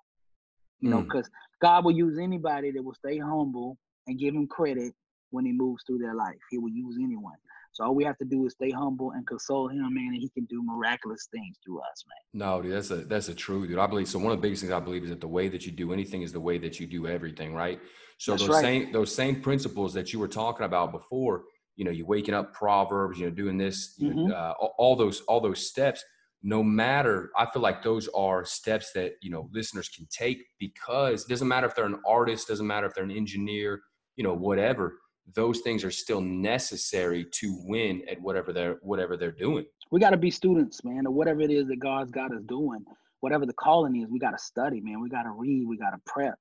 [0.81, 1.33] You know, because mm.
[1.61, 3.76] God will use anybody that will stay humble
[4.07, 4.94] and give him credit
[5.31, 6.38] when he moves through their life.
[6.50, 7.37] He will use anyone.
[7.72, 10.28] So all we have to do is stay humble and console him, man, and he
[10.30, 12.46] can do miraculous things through us, man.
[12.46, 13.78] No, dude, that's a that's a true dude.
[13.78, 14.18] I believe so.
[14.18, 16.22] One of the biggest things I believe is that the way that you do anything
[16.22, 17.80] is the way that you do everything, right?
[18.18, 18.62] So that's those right.
[18.62, 21.44] same those same principles that you were talking about before,
[21.76, 24.28] you know, you waking up Proverbs, you know, doing this, mm-hmm.
[24.28, 26.04] know, uh, all those all those steps.
[26.42, 31.24] No matter, I feel like those are steps that you know listeners can take because
[31.24, 33.83] it doesn't matter if they're an artist, doesn't matter if they're an engineer,
[34.16, 34.96] you know, whatever
[35.35, 39.64] those things are still necessary to win at whatever they're whatever they're doing.
[39.90, 42.85] We got to be students, man, or whatever it is that God's got us doing.
[43.20, 45.00] Whatever the calling is, we got to study, man.
[45.00, 46.38] We got to read, we got to prep,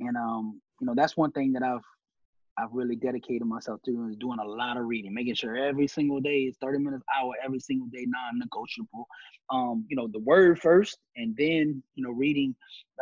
[0.00, 1.82] and um, you know that's one thing that I've
[2.58, 6.20] I've really dedicated myself to is doing a lot of reading, making sure every single
[6.20, 9.06] day is 30 minutes, hour, every single day, non-negotiable.
[9.50, 12.54] Um, you know, the word first, and then you know, reading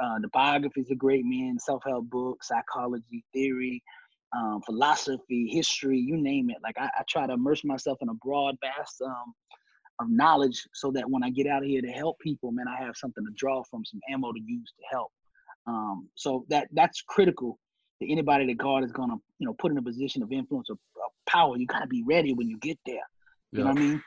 [0.03, 3.83] uh, the biographies of great men, self-help books, psychology, theory,
[4.37, 6.59] um, philosophy, history, you name it.
[6.63, 9.35] Like I, I, try to immerse myself in a broad, vast um,
[10.01, 12.83] of knowledge so that when I get out of here to help people, man, I
[12.83, 15.11] have something to draw from, some ammo to use to help.
[15.67, 17.59] Um, so that that's critical
[18.01, 20.77] to anybody that God is gonna, you know, put in a position of influence or,
[20.97, 21.57] or power.
[21.57, 22.95] You gotta be ready when you get there.
[23.53, 23.65] You yeah.
[23.65, 24.03] know what I mean?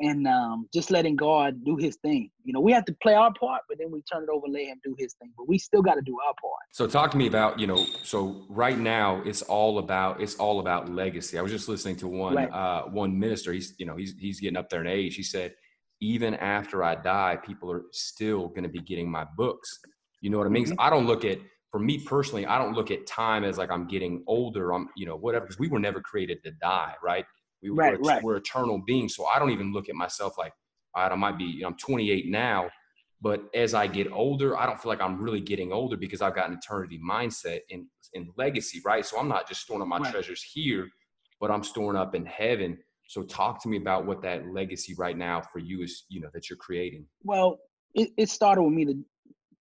[0.00, 2.30] And, um, just letting God do His thing.
[2.44, 4.54] You know, we have to play our part, but then we turn it over, and
[4.54, 5.32] let Him do His thing.
[5.36, 6.62] But we still got to do our part.
[6.72, 7.84] So, talk to me about you know.
[8.02, 11.38] So right now, it's all about it's all about legacy.
[11.38, 12.50] I was just listening to one right.
[12.50, 13.52] uh, one minister.
[13.52, 15.16] He's you know he's he's getting up there in age.
[15.16, 15.54] He said,
[16.00, 19.78] even after I die, people are still going to be getting my books.
[20.20, 20.66] You know what I mean?
[20.66, 20.80] Mm-hmm.
[20.80, 21.38] I don't look at
[21.70, 24.72] for me personally, I don't look at time as like I'm getting older.
[24.72, 27.26] I'm you know whatever because we were never created to die, right?
[27.62, 28.22] We, right, we're, right.
[28.22, 29.14] we're eternal beings.
[29.14, 30.52] So I don't even look at myself like,
[30.94, 32.70] all right, I might be, you know, I'm 28 now,
[33.20, 36.34] but as I get older, I don't feel like I'm really getting older because I've
[36.34, 39.04] got an eternity mindset in, in legacy, right?
[39.04, 40.10] So I'm not just storing up my right.
[40.10, 40.88] treasures here,
[41.40, 42.78] but I'm storing up in heaven.
[43.08, 46.28] So talk to me about what that legacy right now for you is, you know,
[46.34, 47.06] that you're creating.
[47.22, 47.58] Well,
[47.94, 49.02] it, it started with me the,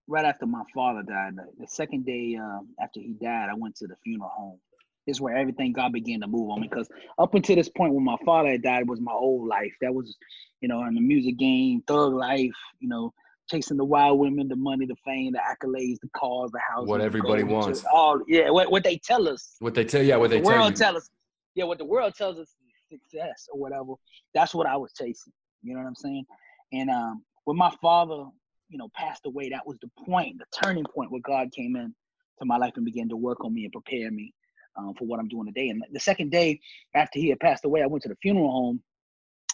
[0.07, 1.35] right after my father died.
[1.57, 4.59] The, second day um, after he died, I went to the funeral home
[5.07, 6.67] is where everything God began to move on me.
[6.67, 9.73] Because up until this point, when my father had died, was my old life.
[9.81, 10.15] That was,
[10.61, 13.13] you know, in the music game, thug life, you know,
[13.49, 16.89] chasing the wild women, the money, the fame, the accolades, the cars, the houses.
[16.89, 17.83] What everybody wants.
[17.91, 19.55] All yeah, what, what they tell us.
[19.59, 20.77] What they tell yeah, what they the tell world you.
[20.77, 21.09] tell us.
[21.53, 22.55] Yeah, what the world tells us
[22.91, 23.93] success or whatever.
[24.33, 25.33] That's what I was chasing.
[25.63, 26.25] You know what I'm saying?
[26.73, 28.25] And um, when my father,
[28.69, 31.93] you know, passed away, that was the point, the turning point where God came in
[32.39, 34.33] to my life and began to work on me and prepare me
[34.77, 35.69] um, for what I'm doing today.
[35.69, 36.59] And the second day
[36.93, 38.81] after he had passed away, I went to the funeral home,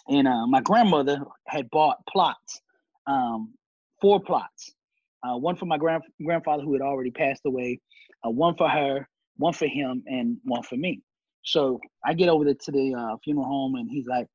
[0.08, 2.60] and uh, my grandmother had bought plots,
[3.06, 3.54] um,
[4.00, 4.74] four plots,
[5.22, 7.80] uh, one for my grand grandfather who had already passed away,
[8.26, 11.00] uh, one for her, one for him, and one for me.
[11.44, 14.26] So I get over to the uh, funeral home, and he's like,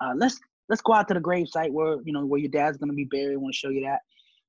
[0.00, 2.76] uh, "Let's let's go out to the grave site where you know where your dad's
[2.76, 3.34] gonna be buried.
[3.34, 4.00] I want to show you that."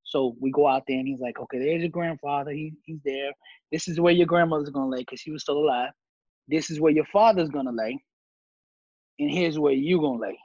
[0.08, 2.52] So we go out there and he's like, okay, there's your grandfather.
[2.52, 3.32] He, he's there.
[3.74, 5.92] This is where your grandmother's to lay because she was still alive.
[6.48, 8.02] This is where your father's to lay.
[9.20, 10.40] And here's where you're going to lay.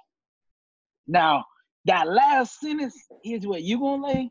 [1.07, 1.44] Now,
[1.85, 4.31] that last sentence, here's where you're going to lay,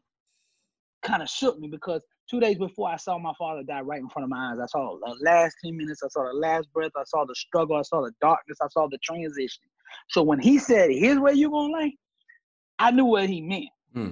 [1.01, 4.09] kind of shook me because two days before I saw my father die right in
[4.09, 4.59] front of my eyes.
[4.61, 6.03] I saw the last 10 minutes.
[6.03, 6.91] I saw the last breath.
[6.97, 7.77] I saw the struggle.
[7.77, 8.57] I saw the darkness.
[8.61, 9.63] I saw the transition.
[10.09, 11.97] So when he said, here's where you're to lay,
[12.79, 13.69] I knew what he meant.
[13.93, 14.11] Hmm.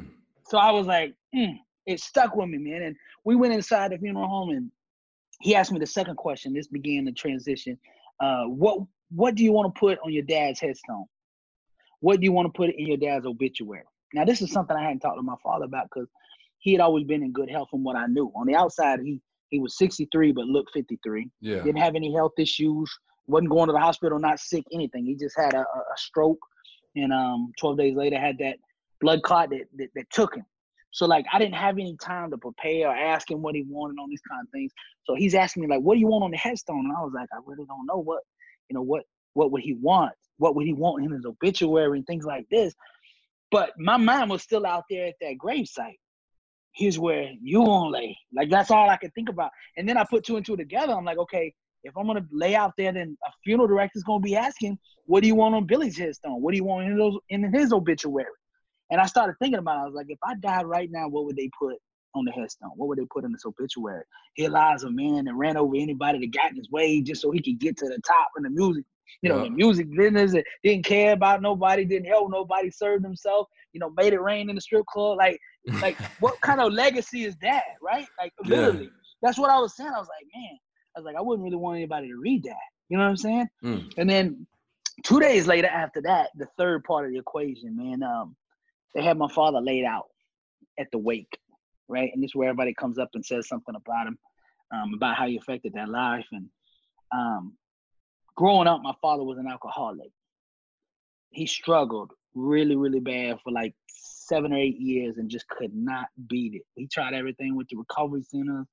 [0.50, 2.82] So I was like, mm, it stuck with me, man.
[2.82, 4.72] And we went inside the funeral home, and
[5.42, 6.54] he asked me the second question.
[6.54, 7.78] This began the transition.
[8.20, 8.80] Uh, what
[9.12, 11.06] What do you want to put on your dad's headstone?
[12.02, 13.84] What do you want to put in your dad's obituary?
[14.14, 16.10] Now, this is something I hadn't talked to my father about because
[16.60, 18.32] he had always been in good health from what I knew.
[18.36, 21.30] On the outside, he he was 63 but looked 53.
[21.42, 21.64] Yeah.
[21.64, 22.92] Didn't have any health issues.
[23.28, 25.06] Wasn't going to the hospital, not sick, anything.
[25.06, 26.40] He just had a, a stroke,
[26.96, 28.58] and um, 12 days later had that
[29.02, 30.46] blood clot that, that, that took him.
[30.92, 34.02] So like I didn't have any time to prepare or ask him what he wanted
[34.02, 34.72] on these kind of things.
[35.04, 37.14] So he's asking me like, "What do you want on the headstone?" And I was
[37.14, 38.24] like, "I really don't know what,
[38.70, 40.14] you know, what what would he want?
[40.38, 42.74] What would he want in his obituary and things like this?"
[43.52, 45.98] But my mind was still out there at that gravesite.
[46.74, 48.18] Here's where you gonna lay.
[48.34, 49.52] Like that's all I could think about.
[49.78, 50.94] And then I put two and two together.
[50.94, 54.36] I'm like, okay, if I'm gonna lay out there, then a funeral director's gonna be
[54.36, 56.42] asking, "What do you want on Billy's headstone?
[56.42, 58.28] What do you want in his in his obituary?"
[58.92, 59.82] And I started thinking about it.
[59.82, 61.76] I was like, if I died right now, what would they put
[62.16, 62.72] on the headstone?
[62.76, 64.04] What would they put in this obituary?
[64.34, 67.32] Here lies a man that ran over anybody that got in his way just so
[67.32, 68.86] he could get to the top in the music.
[69.22, 73.80] you know, the music business, didn't care about nobody, didn't help nobody, served himself, you
[73.80, 75.18] know, made it rain in the strip club.
[75.18, 75.40] Like,
[75.82, 78.08] like what kind of legacy is that, right?
[78.20, 78.86] Like literally.
[78.86, 78.90] Yeah.
[79.22, 79.92] That's what I was saying.
[79.94, 80.58] I was like, man,
[80.96, 82.56] I was like, I wouldn't really want anybody to read that.
[82.88, 83.48] You know what I'm saying?
[83.64, 83.94] Mm.
[83.98, 84.48] And then
[85.04, 88.36] two days later after that, the third part of the equation, man, um,
[88.94, 90.08] they had my father laid out
[90.80, 91.38] at the wake,
[91.88, 92.12] right?
[92.14, 94.18] And this is where everybody comes up and says something about him,
[94.74, 96.26] um, about how he affected their life.
[96.32, 96.50] And
[97.12, 97.58] um,
[98.36, 100.12] growing up, my father was an alcoholic.
[101.32, 106.08] He struggled really, really bad for like seven or eight years and just could not
[106.28, 106.62] beat it.
[106.76, 108.68] He tried everything with the recovery centers,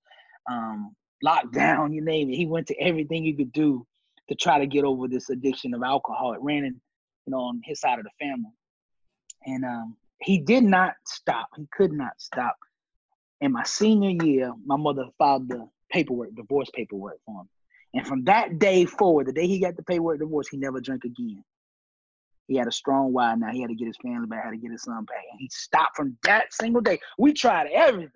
[0.50, 2.36] um, lockdown, you name it.
[2.36, 3.86] He went to everything he could do
[4.28, 6.32] to try to get over this addiction of alcohol.
[6.32, 6.80] It ran in,
[7.26, 8.50] you know, on his side of the family.
[9.44, 11.48] And um, he did not stop.
[11.56, 12.56] He could not stop.
[13.40, 17.48] In my senior year, my mother filed the paperwork, divorce paperwork for him.
[17.94, 21.04] And from that day forward, the day he got the paperwork divorce, he never drank
[21.04, 21.42] again.
[22.48, 23.50] He had a strong why now.
[23.50, 25.22] He had to get his family back, had to get his son back.
[25.32, 26.98] And he stopped from that single day.
[27.18, 28.10] We tried everything.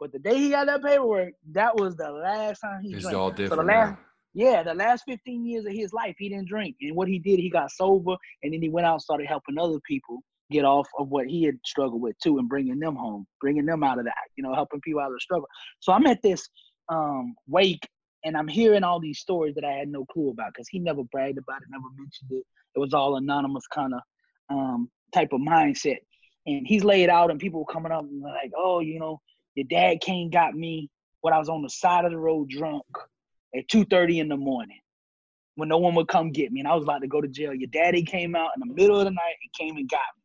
[0.00, 3.16] But the day he got that paperwork, that was the last time he it's drank.
[3.16, 3.50] all different.
[3.50, 3.98] So the last,
[4.32, 6.76] yeah, the last 15 years of his life, he didn't drink.
[6.80, 9.58] And what he did, he got sober and then he went out and started helping
[9.58, 13.26] other people get off of what he had struggled with too and bringing them home,
[13.40, 15.48] bringing them out of that, you know, helping people out of the struggle.
[15.80, 16.48] So I'm at this
[16.88, 17.86] um, wake
[18.24, 21.02] and I'm hearing all these stories that I had no clue about because he never
[21.04, 22.44] bragged about it, never mentioned it.
[22.74, 24.00] It was all anonymous kind of
[24.50, 25.98] um, type of mindset.
[26.46, 29.20] And he's laid out and people coming up and like, oh, you know,
[29.54, 30.88] your dad came got me
[31.20, 32.84] when I was on the side of the road drunk
[33.54, 34.80] at 2.30 in the morning
[35.56, 37.52] when no one would come get me and I was about to go to jail.
[37.52, 40.17] Your daddy came out in the middle of the night and came and got me,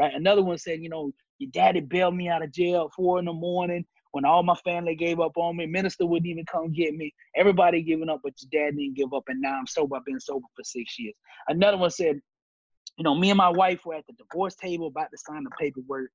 [0.00, 0.14] right?
[0.14, 3.24] Another one said, you know, your daddy bailed me out of jail at four in
[3.24, 5.66] the morning when all my family gave up on me.
[5.66, 7.14] Minister wouldn't even come get me.
[7.36, 9.24] Everybody giving up, but your dad didn't give up.
[9.28, 9.96] And now I'm sober.
[9.96, 11.14] I've been sober for six years.
[11.48, 12.20] Another one said,
[12.96, 15.50] you know, me and my wife were at the divorce table about to sign the
[15.58, 16.10] paperwork,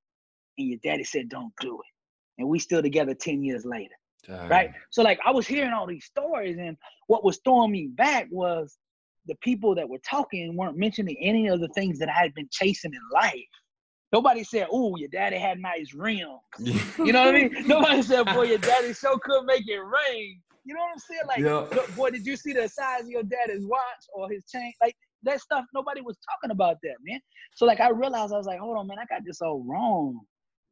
[0.58, 1.96] and your daddy said, don't do it
[2.38, 3.94] and we still together 10 years later.
[4.26, 4.50] Dang.
[4.50, 4.72] Right.
[4.90, 8.78] So like I was hearing all these stories and what was throwing me back was
[9.28, 12.50] the people that were talking weren't mentioning any of the things that I had been
[12.52, 13.34] chasing in life.
[14.16, 17.54] Nobody said, "Oh, your daddy had nice rims." you know what I mean?
[17.68, 21.22] Nobody said, "Boy, your daddy so could make it rain." You know what I'm saying?
[21.28, 21.96] Like, yeah.
[21.98, 24.72] boy, did you see the size of your daddy's watch or his chain?
[24.82, 25.66] Like that stuff.
[25.74, 27.20] Nobody was talking about that, man.
[27.58, 30.22] So like, I realized I was like, "Hold on, man, I got this all wrong."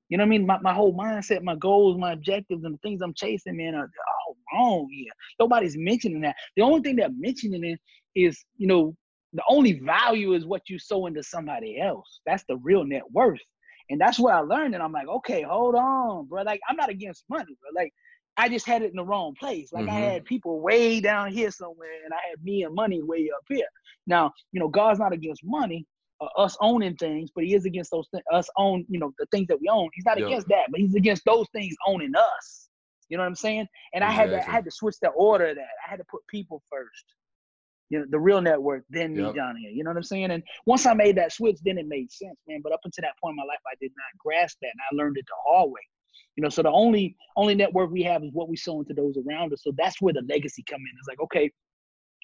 [0.07, 0.45] You know what I mean?
[0.45, 3.91] My, my whole mindset, my goals, my objectives, and the things I'm chasing, man, are
[4.25, 5.11] all wrong here.
[5.37, 6.37] Nobody's mentioning that.
[6.55, 7.79] The only thing they're mentioning it
[8.15, 8.95] is, you know,
[9.33, 12.19] the only value is what you sow into somebody else.
[12.25, 13.41] That's the real net worth.
[13.89, 14.75] And that's what I learned.
[14.75, 16.43] And I'm like, okay, hold on, bro.
[16.43, 17.69] Like, I'm not against money, bro.
[17.75, 17.91] Like,
[18.37, 19.71] I just had it in the wrong place.
[19.71, 19.95] Like mm-hmm.
[19.95, 23.43] I had people way down here somewhere, and I had me and money way up
[23.47, 23.67] here.
[24.07, 25.85] Now, you know, God's not against money,
[26.19, 29.27] uh, us owning things, but he is against those th- us own, you know, the
[29.31, 29.89] things that we own.
[29.93, 30.27] He's not yep.
[30.27, 32.69] against that, but he's against those things owning us.
[33.09, 33.67] You know what I'm saying?
[33.93, 34.07] And exactly.
[34.07, 35.67] I had to I had to switch the order of that.
[35.85, 37.05] I had to put people first.
[37.93, 39.27] You know, the real network, then yep.
[39.27, 39.69] me down here.
[39.69, 40.31] You know what I'm saying?
[40.31, 42.61] And once I made that switch, then it made sense, man.
[42.63, 44.95] But up until that point in my life, I did not grasp that, and I
[44.95, 45.81] learned it the hard way.
[46.35, 49.15] You know, so the only only network we have is what we sow into those
[49.23, 49.61] around us.
[49.63, 50.97] So that's where the legacy come in.
[50.97, 51.51] It's like, okay,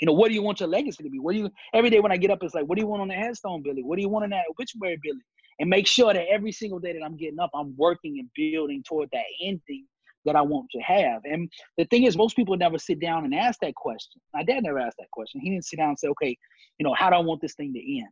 [0.01, 1.19] you know, what do you want your legacy to be?
[1.19, 3.03] What do you every day when I get up, it's like, what do you want
[3.03, 3.83] on the headstone, Billy?
[3.83, 5.21] What do you want in that obituary, Billy?
[5.59, 8.81] And make sure that every single day that I'm getting up, I'm working and building
[8.81, 9.85] toward that ending
[10.25, 11.21] that I want to have.
[11.23, 14.21] And the thing is, most people never sit down and ask that question.
[14.33, 15.41] My dad never asked that question.
[15.41, 16.37] He didn't sit down and say, okay,
[16.77, 18.09] you know, how do I want this thing to end?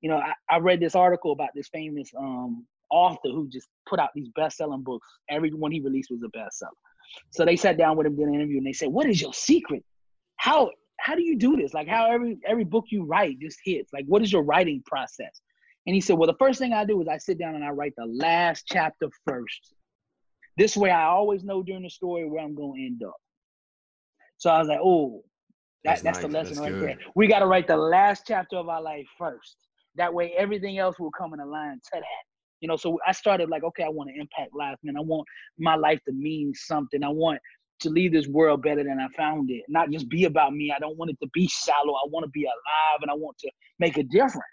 [0.00, 4.00] You know, I, I read this article about this famous um, author who just put
[4.00, 5.06] out these best-selling books.
[5.28, 6.70] Every one he released was a bestseller.
[7.30, 9.34] So they sat down with him, did an interview, and they said, "What is your
[9.34, 9.82] secret?
[10.36, 11.74] How how do you do this?
[11.74, 13.92] Like how every every book you write just hits.
[13.92, 15.40] Like what is your writing process?
[15.86, 17.70] And he said, Well, the first thing I do is I sit down and I
[17.70, 19.74] write the last chapter first.
[20.56, 23.16] This way I always know during the story where I'm gonna end up.
[24.38, 25.22] So I was like, oh,
[25.84, 26.22] that, that's, that's nice.
[26.22, 26.88] the lesson that's right good.
[26.88, 26.98] there.
[27.14, 29.56] We gotta write the last chapter of our life first.
[29.96, 32.04] That way everything else will come in line to that.
[32.60, 34.96] You know, so I started like, okay, I want to impact life, man.
[34.96, 35.26] I want
[35.58, 37.02] my life to mean something.
[37.02, 37.40] I want
[37.80, 39.62] to leave this world better than I found it.
[39.68, 40.72] Not just be about me.
[40.74, 41.94] I don't want it to be shallow.
[41.94, 44.44] I want to be alive and I want to make a difference.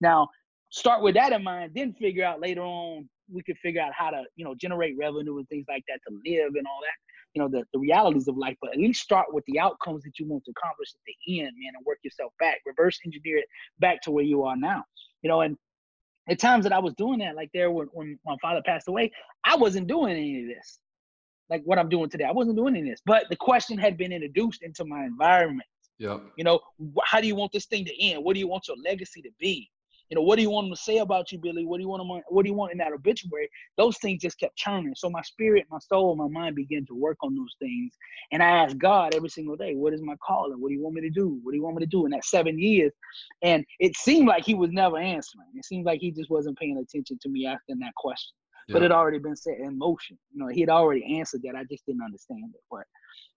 [0.00, 0.28] Now,
[0.70, 4.10] start with that in mind, then figure out later on we could figure out how
[4.10, 6.96] to, you know, generate revenue and things like that to live and all that,
[7.34, 8.56] you know, the, the realities of life.
[8.60, 11.52] But at least start with the outcomes that you want to accomplish at the end,
[11.58, 13.46] man, and work yourself back, reverse engineer it
[13.78, 14.84] back to where you are now.
[15.22, 15.56] You know, and
[16.28, 19.12] at times that I was doing that, like there when, when my father passed away,
[19.44, 20.80] I wasn't doing any of this
[21.50, 22.24] like what I'm doing today.
[22.24, 25.68] I wasn't doing any of this, but the question had been introduced into my environment.
[25.98, 26.60] yeah You know,
[27.04, 28.24] how do you want this thing to end?
[28.24, 29.68] What do you want your legacy to be?
[30.10, 31.64] You know, what do you want them to say about you, Billy?
[31.64, 32.20] What do you want them?
[32.28, 33.48] What do you want in that obituary?
[33.76, 34.92] Those things just kept churning.
[34.96, 37.94] So my spirit, my soul, my mind began to work on those things.
[38.32, 40.60] And I asked God every single day, "What is my calling?
[40.60, 41.38] What do you want me to do?
[41.42, 42.92] What do you want me to do?" In that seven years,
[43.42, 45.46] and it seemed like He was never answering.
[45.54, 48.34] It seemed like He just wasn't paying attention to me asking that question.
[48.72, 50.18] But it already been set in motion.
[50.32, 51.56] You know, He had already answered that.
[51.56, 52.60] I just didn't understand it.
[52.70, 52.84] But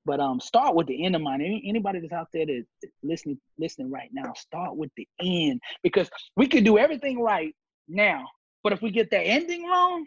[0.06, 1.42] but um, start with the end of mind.
[1.42, 6.10] Any, anybody that's out there that's listening, listening right now, start with the end because
[6.36, 7.56] we could do everything right
[7.88, 8.26] now,
[8.64, 10.06] but if we get the ending wrong,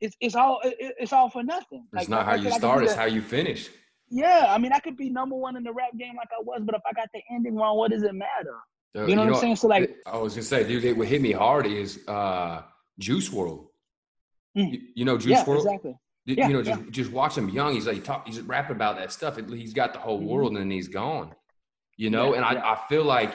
[0.00, 1.84] it's it's all it's all for nothing.
[1.92, 3.68] It's like, not how you start; it's how you finish.
[4.08, 6.62] Yeah, I mean, I could be number one in the rap game like I was,
[6.64, 8.56] but if I got the ending wrong, what does it matter?
[8.96, 9.56] Uh, you know you what I'm saying?
[9.56, 12.62] So like, I was gonna say, dude, it would hit me hard is uh,
[12.98, 13.66] Juice WRLD.
[14.56, 14.72] Mm.
[14.72, 15.58] You, you, know Juice yeah, WRLD?
[15.58, 15.94] Exactly.
[16.26, 16.90] Yeah, you know, just yeah.
[16.90, 17.74] just watch him young.
[17.74, 19.38] He's like talk, he's rapping about that stuff.
[19.48, 20.28] He's got the whole mm-hmm.
[20.28, 21.34] world, and then he's gone.
[21.96, 22.52] You know, and I.
[22.72, 23.34] I feel like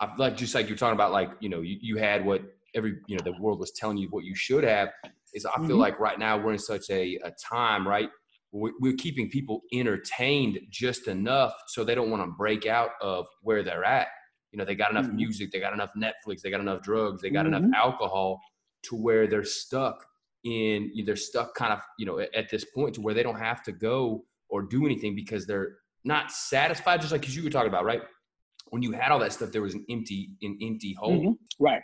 [0.00, 2.42] I like just like you're talking about, like you know, you, you had what
[2.74, 4.90] every you know the world was telling you what you should have.
[5.34, 5.78] Is I feel mm-hmm.
[5.78, 8.08] like right now we're in such a, a time, right?
[8.50, 13.26] We're, we're keeping people entertained just enough so they don't want to break out of
[13.42, 14.08] where they're at.
[14.52, 15.16] You know, they got enough mm-hmm.
[15.16, 17.74] music, they got enough Netflix, they got enough drugs, they got enough mm-hmm.
[17.74, 18.40] alcohol
[18.84, 20.06] to where they're stuck
[20.44, 23.62] in they're stuck kind of you know at this point to where they don't have
[23.62, 27.68] to go or do anything because they're not satisfied just like because you were talking
[27.68, 28.02] about right?
[28.70, 31.20] When you had all that stuff there was an empty an empty hole.
[31.20, 31.64] Mm-hmm.
[31.64, 31.82] right.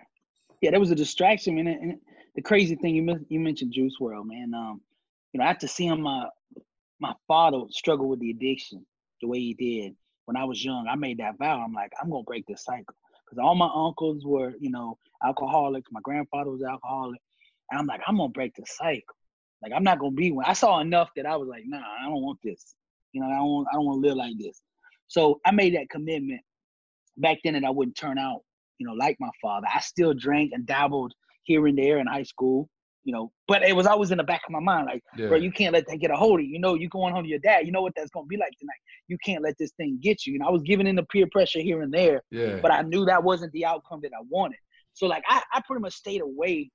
[0.61, 1.99] Yeah there was a distraction man and
[2.35, 4.81] the crazy thing you you mentioned Juice WRLD man um
[5.33, 6.27] you know after seeing my
[7.01, 8.87] my father struggle with the addiction
[9.21, 9.95] the way he did
[10.27, 10.87] when i was young.
[10.89, 11.61] I made that vow.
[11.61, 12.95] I'm like i'm gonna break this cycle.
[13.25, 15.91] Because all my uncles were you know alcoholics.
[15.91, 17.21] My grandfather was alcoholic
[17.71, 19.17] and I'm like, I'm gonna break the cycle.
[19.63, 20.45] Like I'm not gonna be one.
[20.47, 22.75] I saw enough that I was like, nah, I don't want this.
[23.13, 24.61] You know, I don't I don't want to live like this.
[25.09, 26.41] So I made that commitment
[27.17, 28.41] back then that I wouldn't turn out,
[28.79, 29.67] you know, like my father.
[29.73, 31.13] I still drank and dabbled
[31.45, 32.69] here and there in high school,
[33.05, 35.29] you know, but it was always in the back of my mind, like, yeah.
[35.29, 36.53] bro, you can't let that get a hold of you.
[36.53, 38.53] You know, you're going home to your dad, you know what that's gonna be like
[38.59, 38.81] tonight.
[39.09, 40.35] You can't let this thing get you.
[40.35, 42.59] And I was giving in the peer pressure here and there, yeah.
[42.61, 44.59] but I knew that wasn't the outcome that I wanted.
[44.95, 46.71] So like I, I pretty much stayed away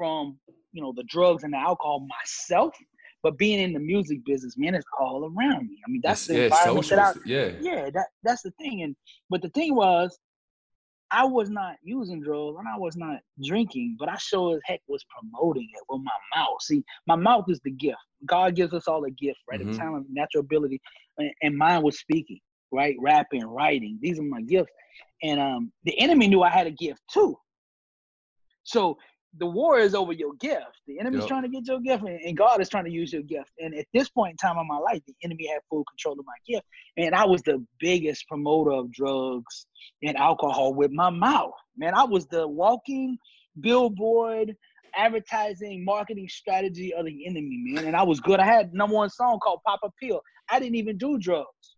[0.00, 0.38] from
[0.72, 2.74] you know the drugs and the alcohol myself,
[3.22, 5.78] but being in the music business, man, it's all around me.
[5.86, 8.82] I mean, that's it's, the yeah, environment that I, yeah, yeah, that that's the thing.
[8.82, 8.96] And
[9.28, 10.18] but the thing was,
[11.10, 14.80] I was not using drugs and I was not drinking, but I sure as heck
[14.88, 16.62] was promoting it with my mouth.
[16.62, 17.98] See, my mouth is the gift.
[18.24, 19.60] God gives us all a gift, right?
[19.60, 19.72] Mm-hmm.
[19.72, 20.80] A talent, natural ability,
[21.18, 22.40] and, and mine was speaking,
[22.72, 22.96] right?
[23.00, 23.98] Rapping, writing.
[24.00, 24.72] These are my gifts.
[25.22, 27.36] And um, the enemy knew I had a gift too.
[28.62, 28.98] So
[29.38, 30.80] the war is over your gift.
[30.86, 31.28] The enemy's yep.
[31.28, 33.50] trying to get your gift, and God is trying to use your gift.
[33.58, 36.26] And at this point in time in my life, the enemy had full control of
[36.26, 36.66] my gift.
[36.96, 39.66] And I was the biggest promoter of drugs
[40.02, 41.52] and alcohol with my mouth.
[41.76, 43.18] Man, I was the walking
[43.60, 44.56] billboard
[44.96, 47.84] advertising marketing strategy of the enemy, man.
[47.84, 48.40] And I was good.
[48.40, 50.20] I had number one song called Pop a Pill.
[50.50, 51.76] I didn't even do drugs.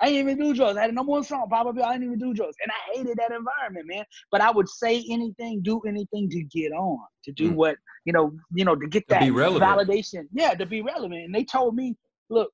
[0.00, 0.76] I didn't even do drugs.
[0.76, 1.82] I had number one song, probably.
[1.82, 2.56] I didn't even do drugs.
[2.62, 4.04] And I hated that environment, man.
[4.30, 7.54] But I would say anything, do anything to get on, to do mm.
[7.54, 10.24] what, you know, you know, to get that validation.
[10.32, 11.24] Yeah, to be relevant.
[11.24, 11.94] And they told me,
[12.30, 12.50] look,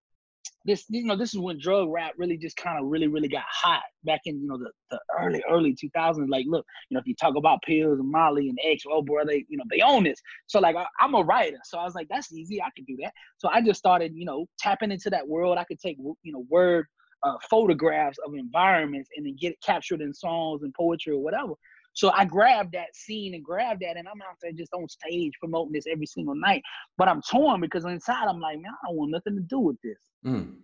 [0.65, 3.45] this, you know, this is when drug rap really just kind of really, really got
[3.51, 6.29] hot back in, you know, the, the early, early 2000s.
[6.29, 9.25] Like, look, you know, if you talk about pills and Molly and X, oh, bro,
[9.25, 10.21] they, you know, they own this.
[10.47, 11.59] So, like, I, I'm a writer.
[11.65, 12.61] So I was like, that's easy.
[12.61, 13.15] I could do that.
[13.39, 15.57] So I just started, you know, tapping into that world.
[15.57, 16.87] I could take, you know, word
[17.23, 21.55] uh, photographs of environments and then get it captured in songs and poetry or whatever.
[21.95, 25.33] So I grabbed that scene and grabbed that, and I'm out there just on stage
[25.41, 26.63] promoting this every single night.
[26.97, 29.77] But I'm torn because inside I'm like, man, I don't want nothing to do with
[29.83, 29.99] this.
[30.25, 30.55] Mm.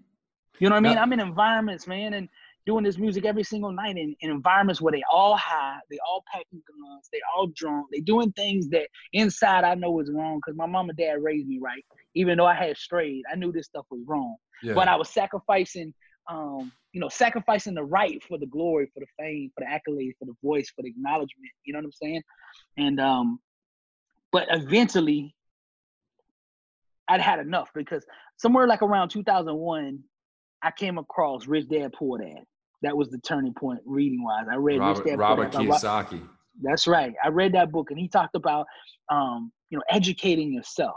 [0.60, 0.98] You know what I mean?
[0.98, 2.28] I'm in environments, man, and
[2.66, 6.22] doing this music every single night in, in environments where they all high, they all
[6.32, 10.56] packing guns, they all drunk, they doing things that inside I know is wrong because
[10.56, 11.84] my mom and dad raised me right.
[12.14, 14.36] Even though I had strayed, I knew this stuff was wrong.
[14.62, 14.74] Yeah.
[14.74, 15.92] But I was sacrificing
[16.28, 20.12] um, you know, sacrificing the right for the glory, for the fame, for the accolades,
[20.18, 21.50] for the voice, for the acknowledgement.
[21.64, 22.22] You know what I'm saying?
[22.76, 23.40] And um,
[24.32, 25.34] but eventually,
[27.08, 28.04] I'd had enough because
[28.36, 30.00] somewhere like around 2001,
[30.62, 32.44] I came across Rich Dad Poor Dad.
[32.82, 34.46] That was the turning point reading wise.
[34.50, 35.70] I read Robert, Rich Dad Robert Poor Dad.
[35.70, 36.22] Kiyosaki.
[36.62, 37.12] That's right.
[37.22, 38.66] I read that book, and he talked about
[39.10, 40.96] um, you know educating yourself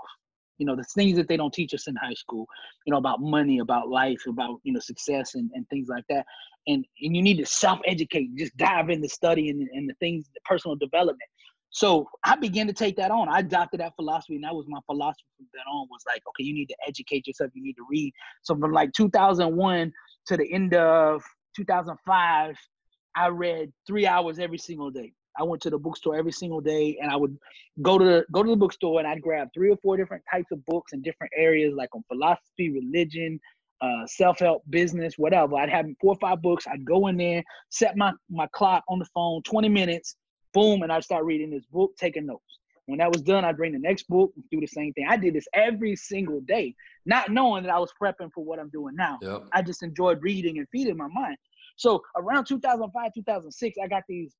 [0.57, 2.47] you know the things that they don't teach us in high school
[2.85, 6.25] you know about money about life about you know success and, and things like that.
[6.67, 10.41] And and you need to self-educate just dive into study and, and the things the
[10.45, 11.29] personal development.
[11.69, 13.29] So i began to take that on.
[13.29, 16.43] I adopted that philosophy and that was my philosophy from then on was like okay
[16.43, 17.51] you need to educate yourself.
[17.53, 18.13] You need to read.
[18.43, 19.91] So from like 2001
[20.27, 21.23] to the end of
[21.55, 22.55] 2005,
[23.15, 25.13] I read three hours every single day.
[25.39, 27.37] I went to the bookstore every single day, and I would
[27.81, 30.51] go to the, go to the bookstore and I'd grab three or four different types
[30.51, 33.39] of books in different areas, like on philosophy, religion,
[33.81, 35.55] uh, self-help, business, whatever.
[35.55, 36.65] I'd have four or five books.
[36.67, 40.15] I'd go in there, set my my clock on the phone, 20 minutes,
[40.53, 42.59] boom, and I'd start reading this book, taking notes.
[42.87, 45.05] When that was done, I'd bring the next book and do the same thing.
[45.09, 46.73] I did this every single day,
[47.05, 49.19] not knowing that I was prepping for what I'm doing now.
[49.21, 49.43] Yep.
[49.51, 51.35] I just enjoyed reading and feeding my mind.
[51.75, 54.33] So around 2005, 2006, I got these,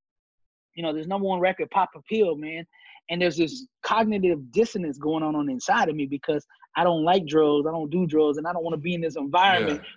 [0.77, 2.65] you know, there's number one record, Pop a Pill, man.
[3.09, 7.25] And there's this cognitive dissonance going on on inside of me because I don't like
[7.25, 9.81] drugs, I don't do drugs, and I don't want to be in this environment.
[9.83, 9.89] Yeah.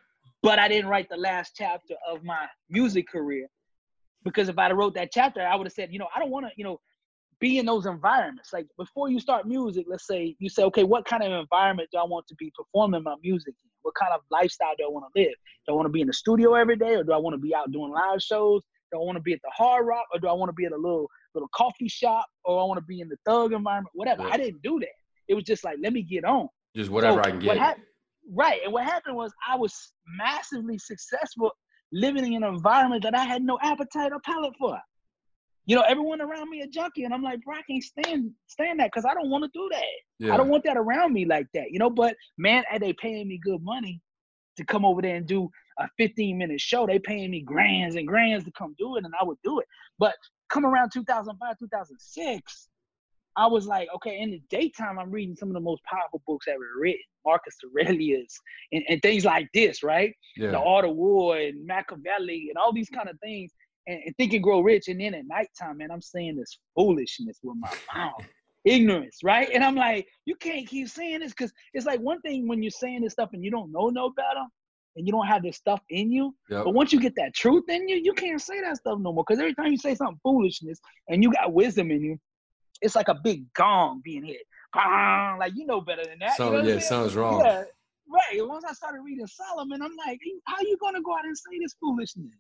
[0.42, 3.46] But I didn't write the last chapter of my music career
[4.24, 6.46] because if I'd wrote that chapter, I would have said, you know, I don't want
[6.46, 6.80] to, you know,
[7.40, 8.50] be in those environments.
[8.52, 11.98] Like before you start music, let's say you say, okay, what kind of environment do
[11.98, 13.70] I want to be performing my music in?
[13.82, 15.34] What kind of lifestyle do I want to live?
[15.66, 17.38] Do I want to be in the studio every day, or do I want to
[17.38, 18.62] be out doing live shows?
[18.92, 20.64] Do I want to be at the Hard Rock, or do I want to be
[20.64, 23.90] at a little little coffee shop, or I want to be in the thug environment?
[23.94, 24.22] Whatever.
[24.22, 24.30] Yeah.
[24.32, 24.88] I didn't do that.
[25.28, 26.48] It was just like, let me get on.
[26.74, 27.56] Just whatever so I can get.
[27.56, 27.78] Hap-
[28.32, 28.60] right.
[28.64, 29.74] And what happened was I was
[30.18, 31.52] massively successful
[31.92, 34.78] living in an environment that I had no appetite or palate for.
[35.66, 38.80] You know, everyone around me a junkie, and I'm like, bro, I can't stand stand
[38.80, 40.26] that because I don't want to do that.
[40.26, 40.34] Yeah.
[40.34, 41.70] I don't want that around me like that.
[41.70, 44.00] You know, but man, are they paying me good money
[44.56, 45.48] to come over there and do
[45.80, 46.86] a 15 minute show?
[46.86, 49.66] They paying me grands and grands to come do it, and I would do it.
[49.98, 50.14] But
[50.48, 52.68] come around 2005, 2006,
[53.36, 56.46] I was like, okay, in the daytime, I'm reading some of the most powerful books
[56.48, 58.38] ever written, Marcus Aurelius,
[58.72, 60.14] and, and things like this, right?
[60.36, 60.50] Yeah.
[60.50, 63.52] The Art of War and Machiavelli and all these kind of things,
[63.86, 64.88] and, and think and grow rich.
[64.88, 68.24] And then at nighttime, man, I'm saying this foolishness with my mouth.
[68.64, 69.48] Ignorance, right?
[69.54, 72.70] And I'm like, you can't keep saying this because it's like one thing when you're
[72.70, 74.44] saying this stuff and you don't know no better
[74.96, 76.34] and you don't have this stuff in you.
[76.48, 76.64] Yep.
[76.64, 79.24] But once you get that truth in you, you can't say that stuff no more.
[79.26, 82.18] Because every time you say something foolishness and you got wisdom in you,
[82.82, 84.42] it's like a big gong being hit.
[84.74, 86.36] Like you know better than that.
[86.36, 87.40] So you know yeah, something's wrong.
[87.44, 87.64] Yeah,
[88.08, 88.48] right.
[88.48, 91.74] Once I started reading Solomon, I'm like, how you gonna go out and say this
[91.80, 92.32] foolishness?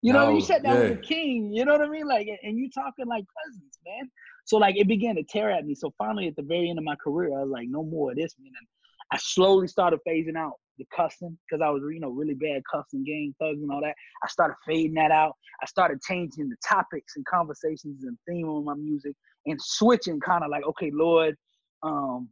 [0.00, 0.82] You know, no, you sat down yeah.
[0.82, 1.52] with the king.
[1.52, 2.06] You know what I mean?
[2.06, 4.08] Like, and you talking like cousins, man.
[4.44, 5.74] So like, it began to tear at me.
[5.74, 8.16] So finally, at the very end of my career, I was like, no more of
[8.16, 8.52] this, man.
[8.56, 8.66] And
[9.12, 13.04] I slowly started phasing out the cussing because I was, you know, really bad cussing,
[13.04, 13.94] gang thugs, and all that.
[14.22, 15.32] I started fading that out.
[15.62, 19.14] I started changing the topics and conversations and theme of my music
[19.46, 21.36] and switching kind of like, okay, Lord,
[21.82, 22.28] um,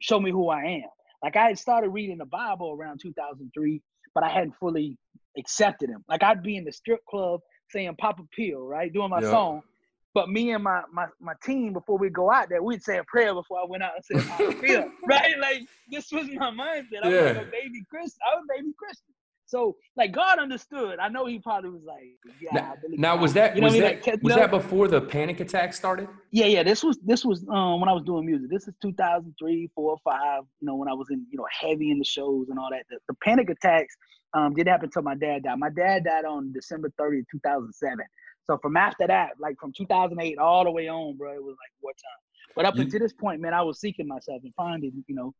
[0.00, 0.88] show me who I am.
[1.22, 3.80] Like I had started reading the Bible around 2003,
[4.14, 4.98] but I hadn't fully
[5.38, 6.04] accepted him.
[6.08, 9.62] Like I'd be in the strip club saying Pop a Pill, right, doing my song.
[10.14, 13.04] But me and my, my my team before we go out there, we'd say a
[13.04, 15.38] prayer before I went out and said Papa Pill, right?
[15.40, 17.02] Like this was my mindset.
[17.02, 17.20] I was yeah.
[17.22, 18.20] like a baby Christian.
[18.24, 19.14] I was baby Christian.
[19.46, 20.98] So like God understood.
[20.98, 22.04] I know he probably was like,
[22.40, 22.50] yeah.
[22.52, 25.74] Now, now was that you know was that like, was that before the panic attack
[25.74, 26.08] started?
[26.30, 26.62] Yeah, yeah.
[26.62, 28.50] This was this was um when I was doing music.
[28.50, 30.44] This is 2003, four, five.
[30.60, 32.84] You know when I was in you know heavy in the shows and all that.
[32.88, 33.94] The, the panic attacks
[34.32, 35.58] um did happen until my dad died.
[35.58, 37.98] My dad died on December 30th, 2007.
[38.46, 41.72] So from after that, like from 2008 all the way on, bro, it was like
[41.82, 42.20] wartime.
[42.54, 45.34] But up until this point, man, I was seeking myself and finding you know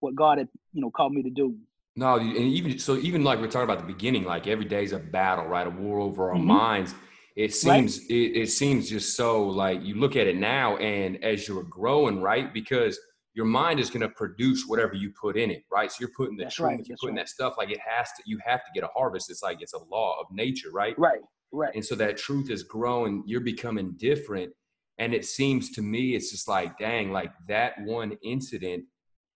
[0.00, 1.56] what God had you know called me to do.
[1.96, 4.92] No, and even so, even like we're talking about the beginning, like every day is
[4.92, 5.66] a battle, right?
[5.66, 6.46] A war over our mm-hmm.
[6.46, 6.94] minds.
[7.36, 8.10] It seems right.
[8.10, 12.20] it, it seems just so like you look at it now, and as you're growing,
[12.20, 12.52] right?
[12.52, 12.98] Because
[13.34, 15.90] your mind is going to produce whatever you put in it, right?
[15.90, 16.86] So you're putting the That's truth, right.
[16.86, 17.22] you're putting right.
[17.22, 17.54] that stuff.
[17.56, 19.30] Like it has to, you have to get a harvest.
[19.30, 20.98] It's like it's a law of nature, right?
[20.98, 21.20] Right.
[21.52, 21.74] Right.
[21.74, 23.22] And so that truth is growing.
[23.26, 24.52] You're becoming different,
[24.98, 28.84] and it seems to me, it's just like, dang, like that one incident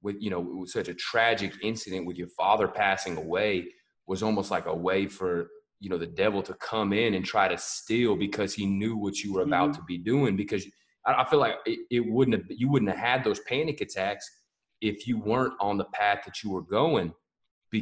[0.02, 3.66] with you know such a tragic incident with your father passing away
[4.06, 5.48] was almost like a way for
[5.80, 9.18] you know the devil to come in and try to steal because he knew what
[9.18, 9.80] you were about mm-hmm.
[9.80, 10.64] to be doing because
[11.04, 14.30] I, I feel like it, it, wouldn't have you wouldn't have had those panic attacks
[14.80, 17.12] if you weren't on the path that you were going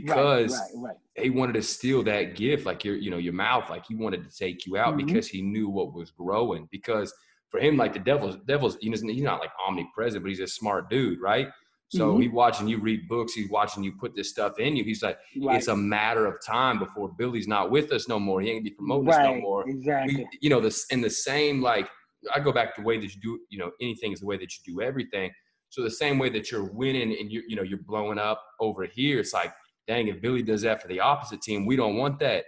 [0.01, 1.25] because right, right, right.
[1.25, 4.29] he wanted to steal that gift like your you know your mouth like he wanted
[4.29, 5.07] to take you out mm-hmm.
[5.07, 7.13] because he knew what was growing because
[7.51, 10.47] for him like the devil's devil's you know, he's not like omnipresent but he's a
[10.47, 11.49] smart dude right
[11.95, 12.23] so mm-hmm.
[12.23, 13.35] he's watching you read books.
[13.35, 14.83] He's watching you put this stuff in you.
[14.83, 18.41] He's like, it's a matter of time before Billy's not with us no more.
[18.41, 19.69] He ain't gonna be promoting us no more.
[19.69, 20.17] Exactly.
[20.17, 21.91] We, you know, this in the same like
[22.35, 23.39] I go back to the way that you do.
[23.51, 25.31] You know, anything is the way that you do everything.
[25.69, 28.87] So the same way that you're winning and you you know you're blowing up over
[28.87, 29.53] here, it's like,
[29.87, 32.45] dang, if Billy does that for the opposite team, we don't want that.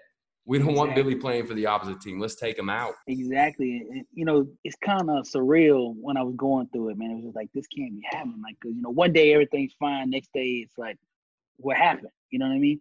[0.46, 0.86] We don't exactly.
[0.86, 2.20] want Billy playing for the opposite team.
[2.20, 2.92] Let's take him out.
[3.06, 3.86] Exactly.
[3.90, 7.12] And, you know, it's kind of surreal when I was going through it, man.
[7.12, 8.42] It was just like, this can't be happening.
[8.42, 10.10] Like, cause, you know, one day everything's fine.
[10.10, 10.98] Next day it's like,
[11.56, 12.10] what happened?
[12.30, 12.78] You know what I mean?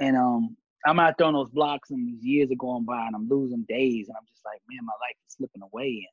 [0.00, 3.14] And um, I'm out there on those blocks and these years are going by and
[3.14, 6.08] I'm losing days and I'm just like, man, my life is slipping away.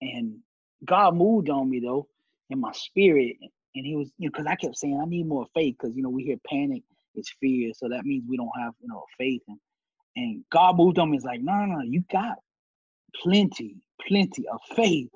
[0.00, 0.38] And, and
[0.84, 2.08] God moved on me though
[2.50, 3.36] in my spirit.
[3.40, 6.02] And he was, you know, because I kept saying I need more faith because you
[6.02, 6.82] know we hear panic
[7.14, 9.42] is fear, so that means we don't have you know faith.
[9.48, 9.58] And
[10.16, 11.18] and God moved on me.
[11.18, 12.36] Like, no, no, no, you got
[13.22, 15.08] plenty, plenty of faith.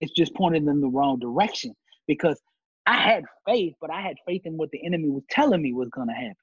[0.00, 1.74] It's just pointed in the wrong direction
[2.06, 2.40] because
[2.86, 5.90] I had faith, but I had faith in what the enemy was telling me was
[5.90, 6.36] gonna happen.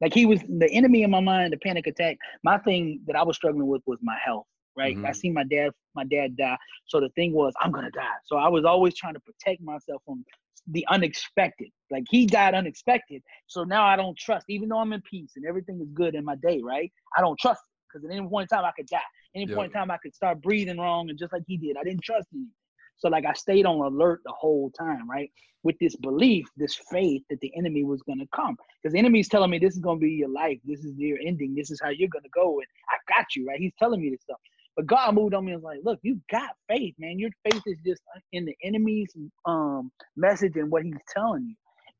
[0.00, 2.18] Like he was the enemy in my mind, the panic attack.
[2.42, 4.46] My thing that I was struggling with was my health.
[4.76, 4.94] Right.
[4.94, 5.06] Mm-hmm.
[5.06, 6.58] I seen my dad, my dad die.
[6.86, 8.02] So the thing was, I'm gonna die.
[8.24, 10.24] So I was always trying to protect myself from
[10.68, 11.68] the unexpected.
[11.90, 13.22] Like he died unexpected.
[13.46, 16.24] So now I don't trust, even though I'm in peace and everything is good in
[16.24, 16.92] my day, right?
[17.16, 17.60] I don't trust.
[17.88, 18.98] Because at any point in time I could die.
[19.34, 21.76] Any point in time I could start breathing wrong and just like he did.
[21.76, 22.50] I didn't trust anything.
[22.98, 25.30] So like I stayed on alert the whole time, right?
[25.62, 28.56] With this belief, this faith that the enemy was gonna come.
[28.82, 31.54] Because the enemy's telling me this is gonna be your life, this is your ending,
[31.54, 33.60] this is how you're gonna go, and I got you, right?
[33.60, 34.38] He's telling me this stuff.
[34.76, 37.18] But God moved on me and was like, look, you got faith, man.
[37.18, 38.02] Your faith is just
[38.32, 39.12] in the enemy's
[39.46, 41.54] um message and what he's telling you.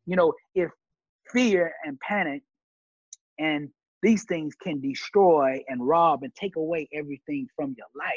[0.07, 0.71] You know, if
[1.33, 2.43] fear and panic
[3.39, 3.69] and
[4.03, 8.13] these things can destroy and rob and take away everything from your life,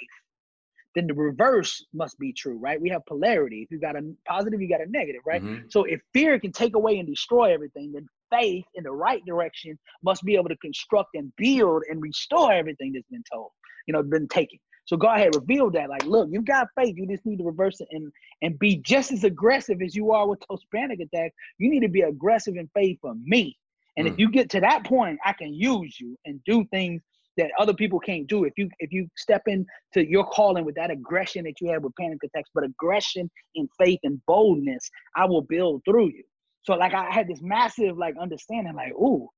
[0.95, 2.82] then the reverse must be true, right?
[2.82, 3.62] We have polarity.
[3.62, 5.41] If you got a positive, you got a negative, right?
[5.41, 5.68] Mm-hmm.
[5.70, 9.78] So if fear can take away and destroy everything, then faith in the right direction
[10.03, 13.51] must be able to construct and build and restore everything that's been told,
[13.88, 14.59] you know, been taken.
[14.86, 16.95] So God had revealed that, like, look, you've got faith.
[16.97, 18.11] You just need to reverse it and
[18.41, 21.36] and be just as aggressive as you are with those panic attacks.
[21.59, 23.57] You need to be aggressive in faith for me.
[23.97, 24.11] And mm.
[24.11, 27.03] if you get to that point, I can use you and do things
[27.38, 28.45] that other people can't do.
[28.45, 31.93] If you if you step into your calling with that aggression that you have with
[31.99, 36.23] panic attacks, but aggression in faith and boldness, I will build through you.
[36.63, 39.30] So like I had this massive like understanding, like, ooh,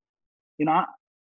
[0.58, 0.84] you know,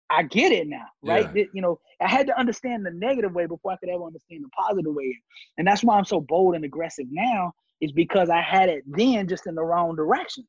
[0.10, 1.30] I, get it now, right?
[1.36, 1.43] Yeah.
[1.53, 4.49] You know, I had to understand the negative way before I could ever understand the
[4.49, 5.18] positive way.
[5.58, 9.28] And that's why I'm so bold and aggressive now, is because I had it then
[9.28, 10.47] just in the wrong direction.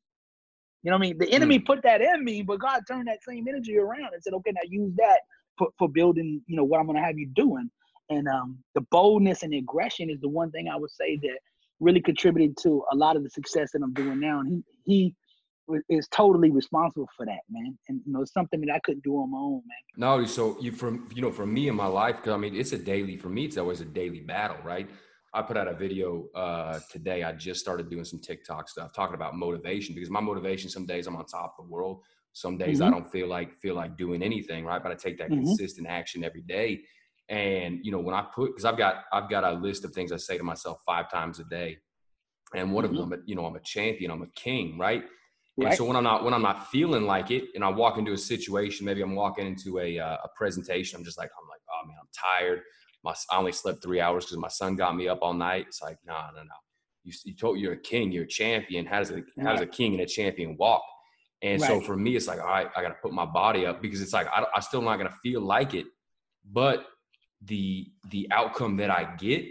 [0.83, 1.17] You know what I mean?
[1.17, 1.65] The enemy mm.
[1.65, 4.61] put that in me, but God turned that same energy around and said, okay, now
[4.67, 5.19] use that
[5.57, 7.69] for, for building, you know, what I'm gonna have you doing.
[8.09, 11.37] And um, the boldness and the aggression is the one thing I would say that
[11.79, 14.39] really contributed to a lot of the success that I'm doing now.
[14.39, 15.15] And he he
[15.89, 17.77] is totally responsible for that, man.
[17.87, 19.77] And you know, it's something that I couldn't do on my own, man.
[19.97, 22.73] No, so you from you know, for me in my life, because I mean, it's
[22.73, 23.45] a daily for me.
[23.45, 24.89] It's always a daily battle, right?
[25.33, 27.23] I put out a video uh, today.
[27.23, 30.69] I just started doing some TikTok stuff, talking about motivation because my motivation.
[30.69, 32.01] Some days I'm on top of the world.
[32.33, 32.87] Some days mm-hmm.
[32.87, 34.81] I don't feel like feel like doing anything, right?
[34.81, 35.45] But I take that mm-hmm.
[35.45, 36.81] consistent action every day.
[37.27, 40.11] And you know, when I put because I've got I've got a list of things
[40.11, 41.77] I say to myself five times a day,
[42.55, 42.97] and one mm-hmm.
[42.97, 45.03] of them, you know, I'm a champion, I'm a king, right?
[45.59, 45.69] Right.
[45.69, 48.13] And so when I'm not when I'm not feeling like it, and I walk into
[48.13, 51.59] a situation, maybe I'm walking into a uh, a presentation, I'm just like I'm like,
[51.69, 52.61] oh man, I'm tired.
[53.03, 55.65] My I only slept three hours because my son got me up all night.
[55.67, 56.55] It's like, no, no, no.
[57.03, 58.85] You, you told you're a king, you're a champion.
[58.85, 60.83] How does a how does a king and a champion walk?
[61.41, 61.67] And right.
[61.67, 64.01] so for me, it's like, all right, I got to put my body up because
[64.01, 65.87] it's like I, I still not gonna feel like it,
[66.51, 66.85] but
[67.41, 69.45] the the outcome that I get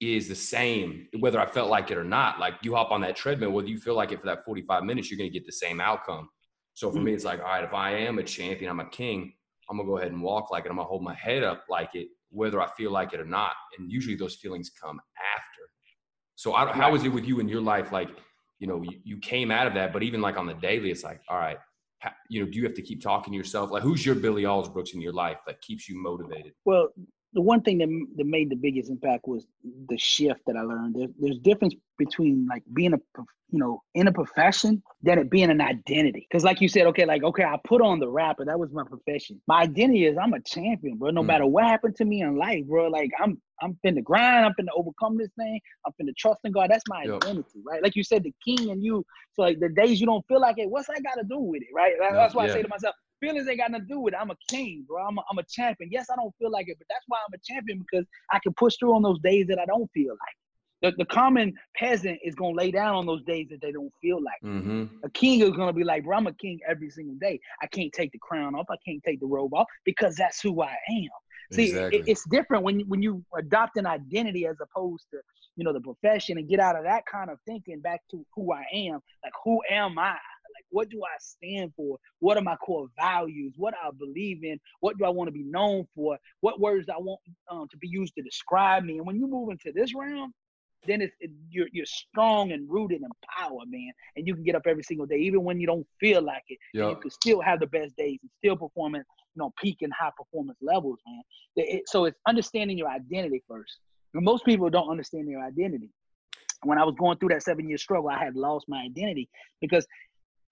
[0.00, 2.38] is the same whether I felt like it or not.
[2.38, 5.10] Like you hop on that treadmill, whether you feel like it for that 45 minutes,
[5.10, 6.28] you're going to get the same outcome.
[6.74, 7.14] So for me, mm.
[7.14, 9.32] it's like, all right, if I am a champion, I'm a king,
[9.68, 10.70] I'm going to go ahead and walk like it.
[10.70, 13.24] I'm going to hold my head up like it, whether I feel like it or
[13.24, 13.52] not.
[13.76, 15.00] And usually those feelings come
[15.36, 15.62] after.
[16.36, 17.90] So I, how is it with you in your life?
[17.90, 18.10] Like,
[18.60, 21.02] you know, you, you came out of that, but even like on the daily, it's
[21.02, 21.58] like, all right,
[22.28, 23.72] you know, do you have to keep talking to yourself?
[23.72, 26.52] Like, who's your Billy Alsbrooks in your life that keeps you motivated?
[26.64, 26.90] Well,
[27.34, 29.46] the one thing that, that made the biggest impact was
[29.88, 30.94] the shift that I learned.
[30.94, 32.98] There, there's difference between like being a
[33.50, 36.26] you know in a profession than it being an identity.
[36.28, 38.44] Because like you said, okay, like okay, I put on the rapper.
[38.44, 39.40] That was my profession.
[39.46, 41.10] My identity is I'm a champion, bro.
[41.10, 41.26] No mm.
[41.26, 42.88] matter what happened to me in life, bro.
[42.88, 44.46] Like I'm I'm finna grind.
[44.46, 45.60] I'm finna overcome this thing.
[45.84, 46.70] I'm finna trust in God.
[46.70, 47.24] That's my yep.
[47.24, 47.82] identity, right?
[47.82, 49.04] Like you said, the king and you.
[49.34, 51.62] So like the days you don't feel like it, what's that got to do with
[51.62, 51.94] it, right?
[52.00, 52.52] That's why yeah.
[52.52, 54.18] I say to myself, Feelings ain't got nothing to do with it.
[54.20, 55.04] I'm a king, bro.
[55.04, 55.90] I'm a, I'm a champion.
[55.92, 58.52] Yes, I don't feel like it, but that's why I'm a champion because I can
[58.54, 60.36] push through on those days that I don't feel like.
[60.80, 64.22] The, the common peasant is gonna lay down on those days that they don't feel
[64.22, 64.40] like.
[64.44, 64.84] Mm-hmm.
[65.02, 67.40] A king is gonna be like, bro, I'm a king every single day.
[67.60, 68.66] I can't take the crown off.
[68.70, 71.08] I can't take the robe off because that's who I am.
[71.52, 71.98] See, exactly.
[71.98, 75.18] it, it's different when when you adopt an identity as opposed to
[75.56, 78.52] you know the profession and get out of that kind of thinking back to who
[78.52, 79.00] I am.
[79.24, 80.16] Like, who am I?
[80.70, 81.98] What do I stand for?
[82.20, 83.54] What are my core values?
[83.56, 84.58] What I believe in?
[84.80, 86.18] What do I want to be known for?
[86.40, 88.98] What words I want um, to be used to describe me?
[88.98, 90.32] And when you move into this realm,
[90.86, 93.90] then it's it, you're you're strong and rooted in power, man.
[94.16, 96.58] And you can get up every single day, even when you don't feel like it.
[96.74, 96.90] Yep.
[96.90, 99.02] You can still have the best days and still perform at
[99.34, 101.22] you know peak and high performance levels, man.
[101.56, 103.78] It, so it's understanding your identity first.
[104.14, 105.90] And most people don't understand their identity.
[106.64, 109.28] When I was going through that seven year struggle, I had lost my identity
[109.60, 109.86] because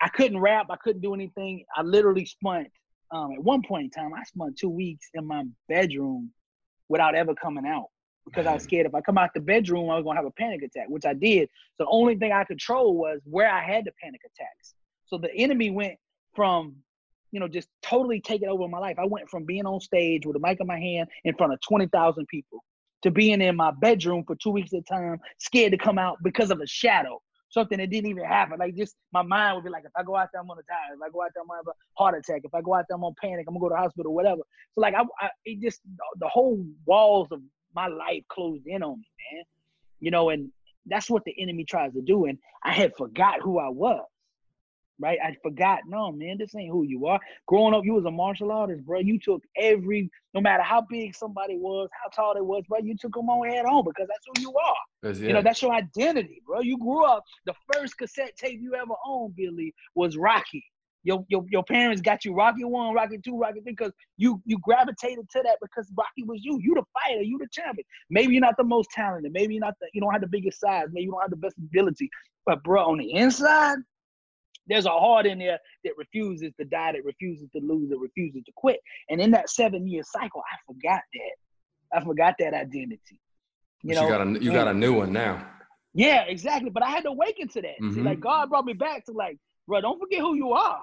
[0.01, 1.65] I couldn't rap, I couldn't do anything.
[1.75, 2.69] I literally spent
[3.11, 6.31] um, at one point in time, I spent two weeks in my bedroom
[6.89, 7.87] without ever coming out
[8.25, 8.53] because Man.
[8.53, 10.63] I was scared if I come out the bedroom, I was gonna have a panic
[10.63, 11.49] attack, which I did.
[11.77, 14.75] So the only thing I control was where I had the panic attacks.
[15.07, 15.95] So the enemy went
[16.35, 16.77] from,
[17.31, 18.99] you know, just totally taking over my life.
[18.99, 21.61] I went from being on stage with a mic in my hand in front of
[21.69, 22.65] 20,000 people
[23.03, 26.17] to being in my bedroom for two weeks at a time, scared to come out
[26.25, 28.59] because of a shadow something that didn't even happen.
[28.59, 30.95] Like just my mind would be like, if I go out there, I'm gonna die.
[30.95, 32.43] If I go out there, I'm gonna have a heart attack.
[32.45, 33.47] If I go out there, I'm gonna panic.
[33.49, 34.43] I'm gonna go to the hospital, whatever.
[34.75, 35.81] So like I, I it just
[36.19, 37.41] the whole walls of
[37.75, 39.45] my life closed in on me, man.
[40.01, 40.51] You know, and
[40.87, 42.27] that's what the enemy tries to do.
[42.27, 44.05] And I had forgot who I was
[44.99, 45.19] right?
[45.23, 45.81] I forgot.
[45.87, 47.21] No, man, this ain't who you are.
[47.47, 49.01] Growing up, you was a martial artist, bro.
[49.01, 52.79] You took every, no matter how big somebody was, how tall they was, bro.
[52.79, 55.13] You took them on head on because that's who you are.
[55.13, 55.29] Yeah.
[55.29, 56.61] You know, that's your identity, bro.
[56.61, 57.25] You grew up.
[57.45, 60.65] The first cassette tape you ever owned, Billy, was Rocky.
[61.05, 64.59] Your, your, your parents got you Rocky one, Rocky two, Rocky three, because you you
[64.61, 66.59] gravitated to that because Rocky was you.
[66.61, 67.87] You the fighter, you the champion.
[68.11, 69.33] Maybe you're not the most talented.
[69.33, 70.89] Maybe you're not the, you don't have the biggest size.
[70.91, 72.11] Maybe you don't have the best ability.
[72.45, 73.77] But bro, on the inside,
[74.67, 78.43] there's a heart in there that refuses to die, that refuses to lose, that refuses
[78.45, 78.81] to quit.
[79.09, 81.97] And in that seven year cycle, I forgot that.
[81.99, 83.21] I forgot that identity.
[83.83, 85.47] You know, you got a you got a new one now.
[85.95, 86.71] Yeah, exactly.
[86.71, 87.81] But I had to awaken to that.
[87.81, 87.95] Mm-hmm.
[87.95, 90.81] See, like God brought me back to like, bro, don't forget who you are.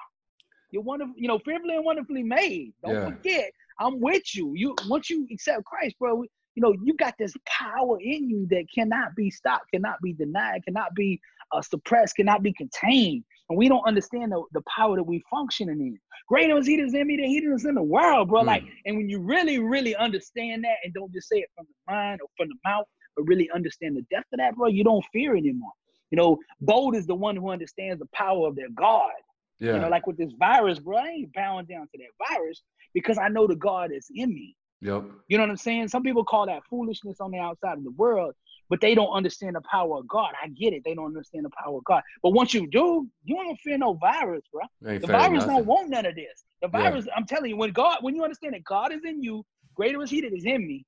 [0.72, 2.74] You're wonderful, you know, fearfully and wonderfully made.
[2.84, 3.06] Don't yeah.
[3.06, 4.54] forget, I'm with you.
[4.56, 6.24] You once you accept Christ, bro,
[6.56, 10.64] you know, you got this power in you that cannot be stopped, cannot be denied,
[10.66, 11.20] cannot be
[11.54, 13.24] uh, suppressed, cannot be contained.
[13.50, 16.00] And we don't understand the, the power that we functioning in.
[16.28, 18.42] Greater is he that's in me than he that's in the world, bro.
[18.42, 18.46] Mm.
[18.46, 21.94] Like, and when you really, really understand that and don't just say it from the
[21.94, 22.86] mind or from the mouth,
[23.16, 25.72] but really understand the depth of that, bro, you don't fear anymore.
[26.12, 29.12] You know, bold is the one who understands the power of their God.
[29.60, 29.74] Yeah.
[29.74, 32.62] You know, like with this virus, bro, I ain't bowing down to that virus
[32.94, 34.56] because I know the God is in me.
[34.82, 35.06] Yep.
[35.28, 35.88] You know what I'm saying?
[35.88, 38.34] Some people call that foolishness on the outside of the world,
[38.74, 40.32] but they don't understand the power of God.
[40.42, 40.82] I get it.
[40.84, 42.02] They don't understand the power of God.
[42.24, 44.64] But once you do, you don't fear no virus, bro.
[44.82, 46.44] The virus don't want none of this.
[46.60, 47.14] The virus, yeah.
[47.16, 49.46] I'm telling you, when God, when you understand that God is in you,
[49.76, 50.88] greater is He that is in me,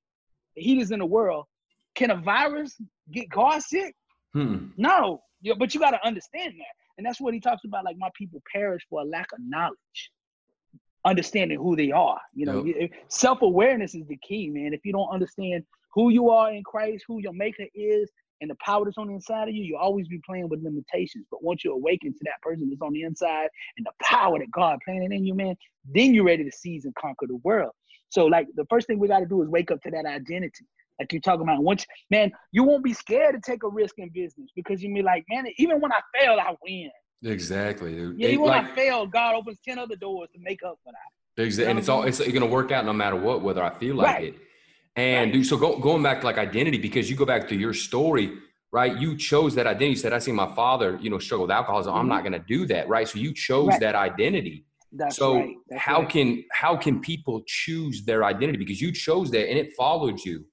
[0.56, 1.44] the He is in the world.
[1.94, 2.74] Can a virus
[3.12, 3.94] get God sick?
[4.32, 4.70] Hmm.
[4.76, 5.20] No.
[5.40, 6.74] Yeah, but you got to understand that.
[6.98, 7.84] And that's what he talks about.
[7.84, 10.10] Like my people perish for a lack of knowledge,
[11.04, 12.18] understanding who they are.
[12.34, 12.90] You know, yep.
[13.06, 14.74] self awareness is the key, man.
[14.74, 15.62] If you don't understand
[15.96, 18.08] who you are in Christ, who your maker is,
[18.40, 21.24] and the power that's on the inside of you, you'll always be playing with limitations.
[21.30, 24.50] But once you awaken to that person that's on the inside and the power that
[24.50, 25.56] God planted in you, man,
[25.92, 27.72] then you're ready to seize and conquer the world.
[28.10, 30.66] So, like, the first thing we got to do is wake up to that identity.
[30.98, 34.10] Like you're talking about, once, man, you won't be scared to take a risk in
[34.10, 36.90] business because you be like, man, even when I fail, I win.
[37.22, 38.18] Exactly, dude.
[38.18, 40.92] Yeah, even when like, I fail, God opens 10 other doors to make up for
[40.92, 41.42] that.
[41.42, 41.70] Exactly.
[41.70, 44.06] And it's all, it's going to work out no matter what, whether I feel like
[44.06, 44.24] right.
[44.24, 44.34] it.
[44.96, 45.32] And right.
[45.32, 48.32] dude, so go, going back to like identity, because you go back to your story,
[48.72, 48.96] right?
[48.96, 49.90] You chose that identity.
[49.90, 51.92] You said, I see my father, you know, struggle with alcoholism.
[51.92, 52.00] Mm-hmm.
[52.00, 52.30] I'm not mm-hmm.
[52.30, 53.06] going to do that, right?
[53.06, 53.80] So you chose right.
[53.80, 54.64] that identity.
[54.92, 55.54] That's so right.
[55.76, 60.24] How can how can people choose their identity because you chose that and it followed
[60.24, 60.46] you.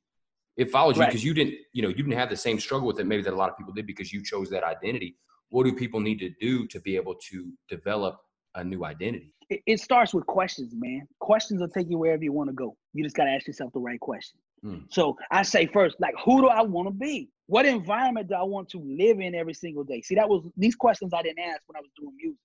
[0.57, 2.99] It followed you because you didn't, you know, you didn't have the same struggle with
[2.99, 5.15] it maybe that a lot of people did because you chose that identity.
[5.49, 8.17] What do people need to do to be able to develop
[8.55, 9.33] a new identity?
[9.53, 11.07] It, it starts with questions, man.
[11.19, 12.75] Questions will take you wherever you want to go.
[12.93, 14.39] You just got to ask yourself the right question.
[14.65, 14.85] Mm.
[14.89, 17.29] So I say first, like, who do I want to be?
[17.45, 20.01] What environment do I want to live in every single day?
[20.01, 22.39] See, that was these questions I didn't ask when I was doing music.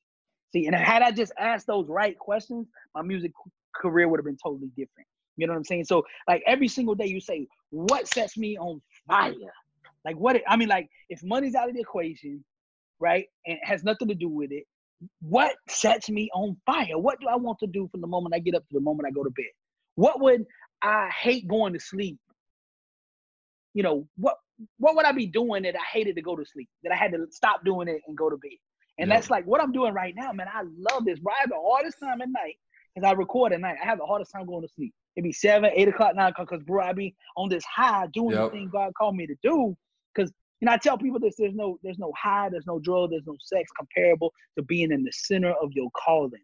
[0.53, 3.33] See, and had I just asked those right questions, my music
[3.75, 5.07] career would have been totally different.
[5.37, 5.85] You know what I'm saying?
[5.85, 9.35] So, like every single day, you say, "What sets me on fire?"
[10.05, 10.41] Like what?
[10.49, 12.45] I mean, like if money's out of the equation,
[12.99, 14.65] right, and has nothing to do with it,
[15.20, 16.99] what sets me on fire?
[16.99, 19.09] What do I want to do from the moment I get up to the moment
[19.09, 19.46] I go to bed?
[19.94, 20.44] What would
[20.82, 22.18] I hate going to sleep?
[23.74, 24.36] You know, what
[24.78, 26.68] what would I be doing that I hated to go to sleep?
[26.82, 28.51] That I had to stop doing it and go to bed.
[28.99, 29.16] And yeah.
[29.16, 30.49] that's like what I'm doing right now, man.
[30.53, 31.32] I love this, bro.
[31.32, 32.57] I have the hardest time at night
[32.94, 33.76] because I record at night.
[33.80, 34.92] I have the hardest time going to sleep.
[35.14, 38.36] It'd be seven, eight o'clock, nine o'clock, because bro, I be on this high doing
[38.36, 38.46] yep.
[38.46, 39.76] the thing God called me to do.
[40.14, 43.11] Because you know, I tell people this: there's no, there's no high, there's no drug,
[43.11, 46.43] there's no sex comparable to being in the center of your calling.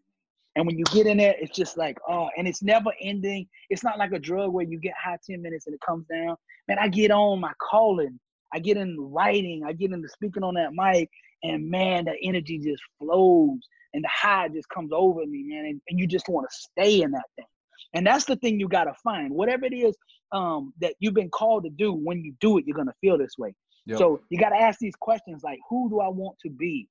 [0.55, 3.45] And when you get in there, it's just like, oh, and it's never ending.
[3.69, 6.37] It's not like a drug where you get high 10 minutes and it comes down.
[6.69, 8.17] Man, I get on my calling.
[8.53, 11.09] I get into writing, I get into speaking on that mic,
[11.43, 13.59] and man, the energy just flows
[13.93, 15.65] and the high just comes over me, man.
[15.65, 17.45] And, and you just want to stay in that thing.
[17.93, 19.33] And that's the thing you gotta find.
[19.33, 19.95] Whatever it is
[20.31, 23.37] um, that you've been called to do, when you do it, you're gonna feel this
[23.37, 23.53] way.
[23.85, 23.97] Yep.
[23.99, 26.87] So you gotta ask these questions like, who do I want to be?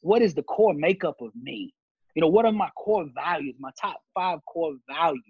[0.00, 1.74] What is the core makeup of me?
[2.14, 3.56] You know, what are my core values?
[3.58, 5.22] My top five core values.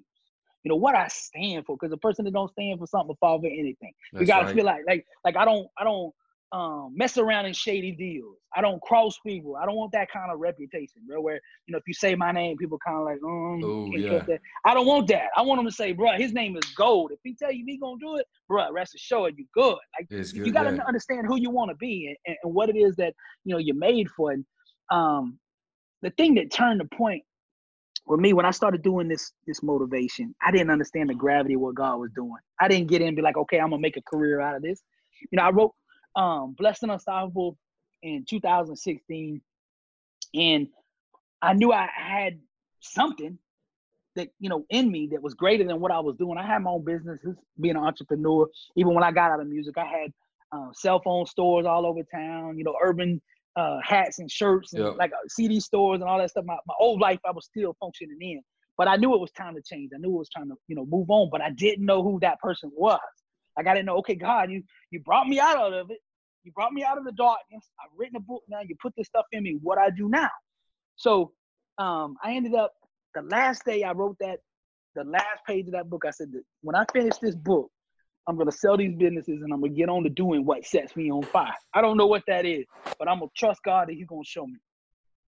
[0.63, 3.17] You know what I stand for, because a person that don't stand for something will
[3.21, 3.93] fall for anything.
[4.13, 4.55] That's you gotta right.
[4.55, 6.13] feel like, like, like I don't, I don't
[6.53, 8.37] um, mess around in shady deals.
[8.55, 9.57] I don't cross people.
[9.57, 11.21] I don't want that kind of reputation, bro.
[11.21, 14.23] Where you know, if you say my name, people kind of like, um, Ooh, yeah.
[14.65, 15.29] I don't want that.
[15.37, 17.11] I want them to say, bro, his name is Gold.
[17.13, 19.77] If he tell you he gonna do it, bro, rest assured you good.
[19.99, 20.85] Like good, you got to yeah.
[20.87, 23.77] understand who you want to be and, and, what it is that you know you're
[23.77, 24.31] made for.
[24.31, 24.45] And
[24.91, 25.39] um,
[26.03, 27.23] the thing that turned the point
[28.07, 31.61] with me when I started doing this this motivation, I didn't understand the gravity of
[31.61, 32.39] what God was doing.
[32.61, 34.63] I didn't get in and be like, okay, I'm gonna make a career out of
[34.63, 34.81] this.
[35.33, 35.73] You know, I wrote
[36.17, 37.57] um, Blessed and Unstoppable
[38.03, 39.41] in 2016,
[40.35, 40.69] and
[41.43, 42.39] I knew I had
[42.81, 43.39] something
[44.17, 46.39] that you know in me that was greater than what I was doing.
[46.39, 48.49] I had my own businesses, being an entrepreneur.
[48.77, 50.13] Even when I got out of music, I had
[50.53, 52.59] uh, cell phone stores all over town.
[52.59, 53.21] You know, urban
[53.57, 54.97] uh, hats and shirts and yep.
[54.99, 56.45] like uh, CD stores and all that stuff.
[56.45, 58.43] My, my old life, I was still functioning in,
[58.77, 59.93] but I knew it was time to change.
[59.95, 62.19] I knew it was time to you know move on, but I didn't know who
[62.21, 63.01] that person was.
[63.57, 63.97] Like I didn't know.
[63.99, 65.99] Okay, God, you you brought me out of it.
[66.47, 67.69] You brought me out of the darkness.
[67.81, 68.61] I've written a book now.
[68.61, 69.59] You put this stuff in me.
[69.61, 70.31] What I do now?
[70.95, 71.33] So
[71.77, 72.73] um, I ended up
[73.17, 74.39] the last day I wrote that,
[74.95, 76.05] the last page of that book.
[76.07, 77.69] I said that when I finish this book,
[78.29, 81.11] I'm gonna sell these businesses and I'm gonna get on to doing what sets me
[81.11, 81.53] on fire.
[81.75, 82.65] I don't know what that is,
[82.97, 84.59] but I'm gonna trust God that He's gonna show me.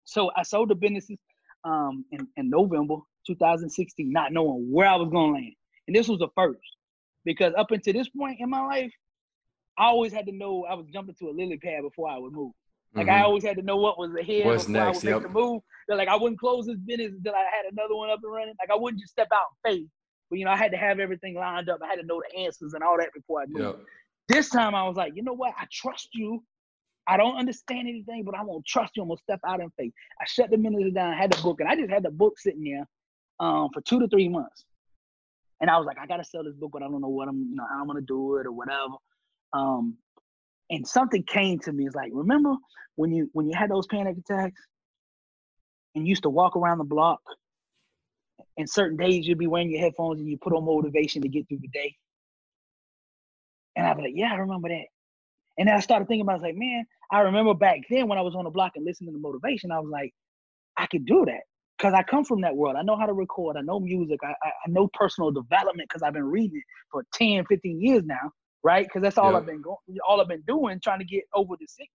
[0.04, 1.18] So I sold the businesses
[1.64, 2.96] um, in, in November
[3.26, 5.52] 2016, not knowing where I was gonna land.
[5.86, 6.60] And this was the first
[7.26, 8.92] because up until this point in my life,
[9.78, 12.32] I always had to know I was jumping to a lily pad before I would
[12.32, 12.52] move.
[12.94, 13.14] Like mm-hmm.
[13.14, 14.98] I always had to know what was ahead What's before next?
[14.98, 15.22] I would yep.
[15.22, 15.62] make the move.
[15.88, 18.54] like I wouldn't close this business until I had another one up and running.
[18.60, 19.88] Like I wouldn't just step out in faith.
[20.28, 21.80] But you know, I had to have everything lined up.
[21.82, 23.64] I had to know the answers and all that before I moved.
[23.64, 23.86] Yep.
[24.28, 25.54] This time I was like, you know what?
[25.58, 26.42] I trust you.
[27.06, 29.02] I don't understand anything, but I'm gonna trust you.
[29.02, 29.92] I'm gonna step out in faith.
[30.20, 32.62] I shut the minister down, had the book, and I just had the book sitting
[32.62, 32.86] there
[33.40, 34.64] um, for two to three months.
[35.60, 37.38] And I was like, I gotta sell this book, but I don't know what I'm,
[37.50, 38.94] you know, how I'm gonna do it or whatever.
[39.52, 39.96] Um,
[40.70, 41.86] and something came to me.
[41.86, 42.54] It's like, remember
[42.96, 44.60] when you when you had those panic attacks
[45.94, 47.20] and used to walk around the block,
[48.56, 51.46] and certain days you'd be wearing your headphones and you put on motivation to get
[51.48, 51.94] through the day.
[53.76, 54.86] And I'd be like, yeah, I remember that.
[55.58, 58.18] And then I started thinking about, I was like, man, I remember back then when
[58.18, 60.12] I was on the block and listening to motivation, I was like,
[60.76, 61.42] I could do that
[61.76, 62.76] because I come from that world.
[62.76, 63.56] I know how to record.
[63.56, 64.20] I know music.
[64.22, 68.02] I, I, I know personal development because I've been reading it for 10, 15 years
[68.04, 68.32] now
[68.64, 68.86] right?
[68.86, 69.76] Because that's all I've been going,
[70.08, 71.88] all I've been doing, trying to get over the sickness.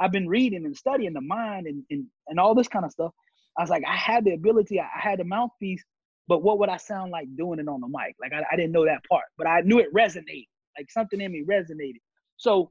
[0.00, 3.12] I've been reading and studying the mind and, and, and all this kind of stuff.
[3.56, 5.84] I was like, I had the ability, I had the mouthpiece,
[6.26, 8.16] but what would I sound like doing it on the mic?
[8.20, 10.48] Like I, I didn't know that part, but I knew it resonated.
[10.76, 12.00] Like something in me resonated.
[12.36, 12.70] So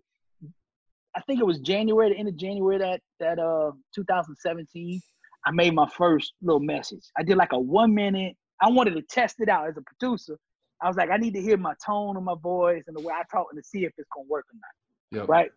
[1.16, 5.02] I think it was January, the end of January that that uh 2017.
[5.46, 7.04] I made my first little message.
[7.18, 8.36] I did like a one minute.
[8.62, 10.38] I wanted to test it out as a producer
[10.84, 13.14] I was like, I need to hear my tone of my voice and the way
[13.14, 15.22] I talk and to see if it's gonna work or not.
[15.22, 15.30] Yep.
[15.30, 15.52] Right.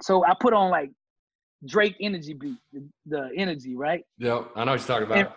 [0.00, 0.90] So I put on like
[1.64, 4.04] Drake energy beat, the, the energy, right?
[4.18, 5.18] Yeah, I know what you're talking about.
[5.18, 5.28] And,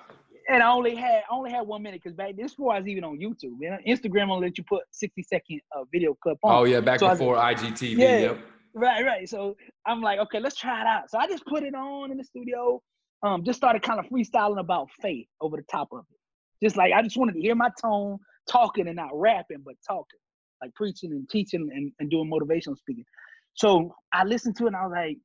[0.50, 2.88] and I only had I only had one minute because back this before I was
[2.88, 3.60] even on YouTube.
[3.60, 3.80] Man.
[3.88, 6.56] Instagram will let you put 60 second uh, video clip on.
[6.56, 7.98] Oh yeah, back so before was, IGTV.
[7.98, 8.40] Yeah, yep.
[8.74, 9.28] Right, right.
[9.28, 9.56] So
[9.86, 11.10] I'm like, okay, let's try it out.
[11.10, 12.82] So I just put it on in the studio.
[13.22, 16.66] Um, just started kind of freestyling about faith over the top of it.
[16.66, 18.18] Just like I just wanted to hear my tone,
[18.50, 20.20] talking and not rapping, but talking,
[20.62, 23.06] like preaching and teaching and, and doing motivational speaking.
[23.54, 25.18] So I listened to it and I was like,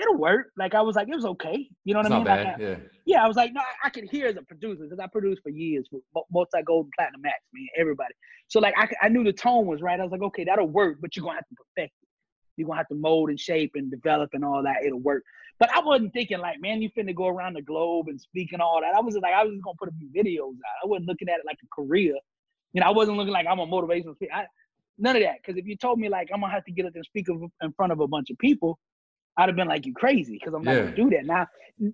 [0.00, 0.48] it'll work.
[0.56, 1.68] Like I was like, it was okay.
[1.84, 2.26] You know what it's I mean?
[2.26, 2.76] Like, yeah.
[3.04, 5.42] yeah, I was like, no, I, I could hear as a producer because I produced
[5.42, 6.02] for years with
[6.32, 8.14] multi gold and platinum max, man, everybody.
[8.48, 10.00] So like I, I knew the tone was right.
[10.00, 12.08] I was like, okay, that'll work, but you're gonna have to perfect it.
[12.60, 14.84] You're gonna have to mold and shape and develop and all that.
[14.84, 15.24] It'll work.
[15.58, 18.62] But I wasn't thinking like, man, you finna go around the globe and speak and
[18.62, 18.94] all that.
[18.94, 20.84] I was like, I was just gonna put a few videos out.
[20.84, 22.14] I wasn't looking at it like a career.
[22.72, 24.32] You know, I wasn't looking like I'm a motivational speaker.
[24.34, 24.46] I,
[24.98, 25.36] none of that.
[25.42, 27.72] Because if you told me like I'm gonna have to get up and speak in
[27.72, 28.78] front of a bunch of people,
[29.36, 30.82] I'd have been like, you crazy, because I'm not yeah.
[30.82, 31.24] gonna do that.
[31.24, 31.46] Now,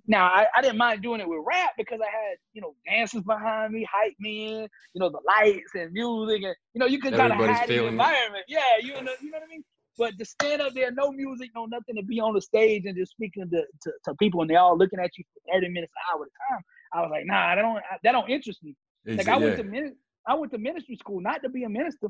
[0.06, 3.22] now I, I didn't mind doing it with rap because I had, you know, dancers
[3.22, 6.98] behind me, hype me in, you know, the lights and music, and you know, you
[6.98, 8.44] could kind of hide the environment.
[8.48, 8.54] It.
[8.54, 9.64] Yeah, you know, you know what I mean.
[9.98, 12.96] But to stand up there, no music, no nothing, to be on the stage and
[12.96, 15.92] just speaking to, to, to people and they all looking at you for 30 minutes,
[15.96, 18.74] an hour at a time, I was like, nah, that don't that don't interest me.
[19.18, 22.08] like I went to min- I went to ministry school not to be a minister.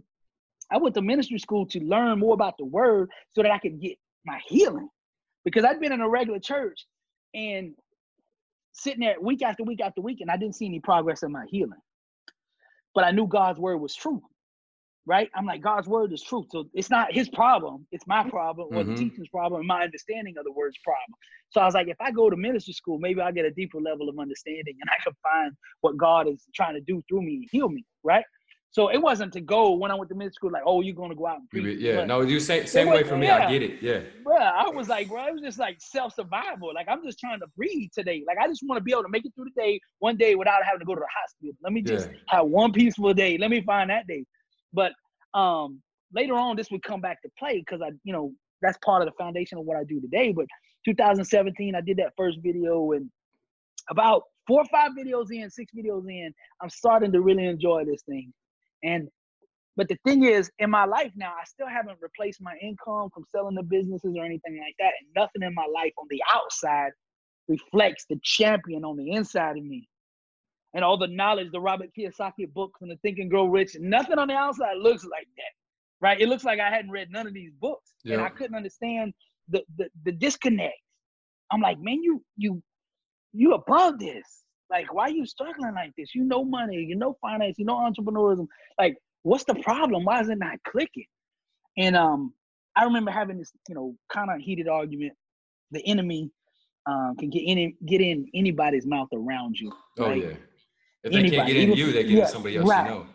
[0.70, 3.80] I went to ministry school to learn more about the word so that I could
[3.80, 4.88] get my healing.
[5.44, 6.86] Because I'd been in a regular church
[7.34, 7.74] and
[8.72, 11.44] sitting there week after week after week, and I didn't see any progress in my
[11.48, 11.78] healing.
[12.94, 14.22] But I knew God's word was true
[15.06, 15.30] right?
[15.34, 16.46] I'm like, God's word is truth.
[16.50, 18.94] So it's not his problem, it's my problem or mm-hmm.
[18.94, 21.16] the teacher's problem and my understanding of the word's problem.
[21.50, 23.80] So I was like, if I go to ministry school, maybe I'll get a deeper
[23.80, 27.36] level of understanding and I can find what God is trying to do through me
[27.36, 28.24] and heal me, right?
[28.76, 31.08] So it wasn't to go when I went to ministry school, like, oh, you're going
[31.08, 31.80] to go out and preach.
[31.80, 33.26] Yeah, but no, you same same way for me.
[33.26, 33.46] Yeah.
[33.46, 33.80] I get it.
[33.80, 34.36] Yeah, bro.
[34.36, 36.74] I was like, bro, it was just like self survival.
[36.74, 38.22] Like I'm just trying to breathe today.
[38.26, 40.34] Like I just want to be able to make it through the day one day
[40.34, 41.56] without having to go to the hospital.
[41.62, 42.16] Let me just yeah.
[42.26, 43.38] have one peaceful day.
[43.38, 44.26] Let me find that day.
[44.76, 44.92] But
[45.36, 45.80] um,
[46.14, 49.08] later on, this would come back to play because I, you know, that's part of
[49.08, 50.32] the foundation of what I do today.
[50.32, 50.46] But
[50.84, 53.10] 2017, I did that first video, and
[53.90, 58.02] about four or five videos in, six videos in, I'm starting to really enjoy this
[58.02, 58.32] thing.
[58.84, 59.08] And
[59.76, 63.24] but the thing is, in my life now, I still haven't replaced my income from
[63.30, 64.92] selling the businesses or anything like that.
[65.00, 66.92] And nothing in my life on the outside
[67.48, 69.86] reflects the champion on the inside of me
[70.74, 73.76] and all the knowledge, the Robert Kiyosaki books and the Think and Grow Rich.
[73.80, 75.52] Nothing on the outside looks like that,
[76.00, 76.20] right?
[76.20, 79.14] It looks like I hadn't read none of these books, and I couldn't understand
[79.48, 80.74] the, the the disconnect.
[81.50, 82.62] I'm like, man, you you
[83.32, 84.42] you above this.
[84.68, 86.14] Like, why are you struggling like this?
[86.14, 88.46] You know money, you know finance, you know entrepreneurship.
[88.78, 90.04] Like, what's the problem?
[90.04, 91.06] Why is it not clicking?
[91.78, 92.32] And um,
[92.74, 95.12] I remember having this, you know, kind of heated argument.
[95.70, 96.30] The enemy
[96.86, 99.72] um, can get in get in anybody's mouth around you.
[99.98, 100.34] Oh yeah.
[101.06, 102.90] If they anybody, can't get in you, they get yeah, in somebody else right.
[102.90, 103.06] you know.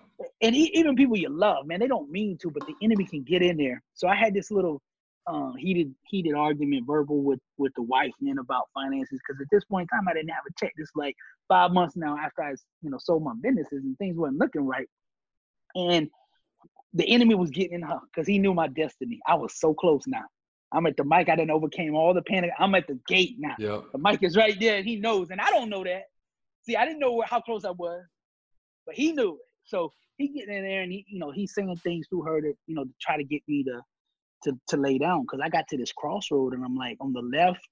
[0.42, 3.42] And even people you love, man, they don't mean to, but the enemy can get
[3.42, 3.82] in there.
[3.96, 4.82] So I had this little
[5.28, 9.20] uh, heated heated argument, verbal with with the wife, man, about finances.
[9.28, 10.74] Because at this point in time, I didn't have a check.
[10.78, 11.16] This like
[11.48, 14.88] five months now after I, you know, sold my businesses and things weren't looking right.
[15.76, 16.10] And
[16.94, 19.20] the enemy was getting in her because he knew my destiny.
[19.28, 20.24] I was so close now.
[20.72, 21.30] I'm at the mic.
[21.30, 22.52] I didn't overcame all the panic.
[22.58, 23.56] I'm at the gate now.
[23.60, 23.84] Yep.
[23.92, 24.82] The mic is right there.
[24.82, 26.04] he knows, and I don't know that.
[26.64, 28.04] See, I didn't know how close I was,
[28.86, 29.50] but he knew it.
[29.66, 32.54] So he getting in there and he, you know, he's saying things through her to,
[32.68, 33.82] you know, to try to get me to
[34.44, 35.26] to to lay down.
[35.28, 37.68] Cause I got to this crossroad and I'm like, on the left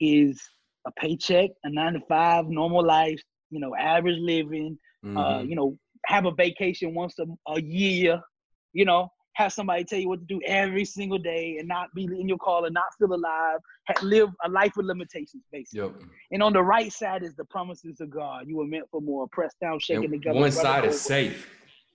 [0.00, 0.40] is
[0.86, 5.16] a paycheck, a nine to five, normal life, you know, average living, uh, mm-hmm.
[5.16, 8.20] uh, you know, have a vacation once a, a year,
[8.72, 12.04] you know, have somebody tell you what to do every single day and not be
[12.04, 13.58] in your car and not feel alive,
[14.02, 15.80] live a life with limitations, basically.
[15.80, 16.02] Yep.
[16.32, 18.46] And on the right side is the promises of God.
[18.46, 20.38] You were meant for more, pressed down, shaking and together.
[20.38, 21.48] One side is safe.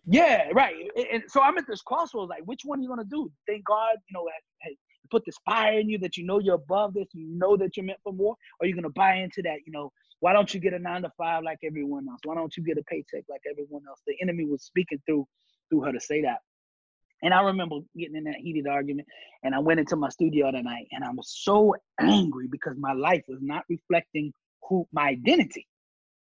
[0.09, 0.75] Yeah, right.
[1.11, 3.29] And so I'm at this crossroads, like, which one are you gonna do?
[3.45, 4.27] Thank God, you know,
[5.11, 7.85] put this fire in you that you know you're above this, you know that you're
[7.85, 10.59] meant for more, or are you gonna buy into that, you know, why don't you
[10.59, 12.19] get a nine to five like everyone else?
[12.23, 14.01] Why don't you get a paycheck like everyone else?
[14.07, 15.27] The enemy was speaking through
[15.69, 16.39] through her to say that.
[17.23, 19.07] And I remember getting in that heated argument,
[19.43, 22.93] and I went into my studio that night, and I was so angry because my
[22.93, 24.31] life was not reflecting
[24.67, 25.67] who my identity.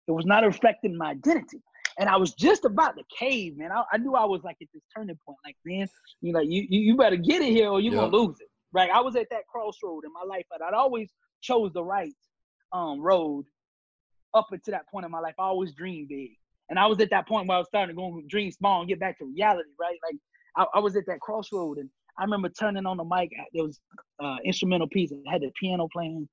[0.08, 1.62] It was not reflecting my identity,
[1.98, 3.72] and I was just about to cave, man.
[3.72, 5.88] I, I knew I was like at this turning point, like man,
[6.20, 8.10] you know, you you better get it here or you're yep.
[8.10, 8.48] gonna lose it.
[8.74, 8.90] Right?
[8.90, 11.10] I was at that crossroad in my life, but I'd always
[11.42, 12.14] chose the right
[12.72, 13.44] um, road
[14.34, 15.34] up until that point in my life.
[15.38, 16.30] I always dreamed big.
[16.70, 18.88] And I was at that point where I was starting to go dream small and
[18.88, 19.98] get back to reality, right?
[20.06, 20.16] Like
[20.56, 21.88] I, I, was at that crossroad and
[22.18, 23.30] I remember turning on the mic.
[23.52, 23.80] There was
[24.22, 25.12] uh, instrumental piece.
[25.12, 26.28] I had the piano playing,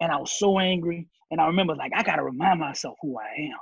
[0.00, 1.08] and I was so angry.
[1.30, 3.58] And I remember like I gotta remind myself who I am.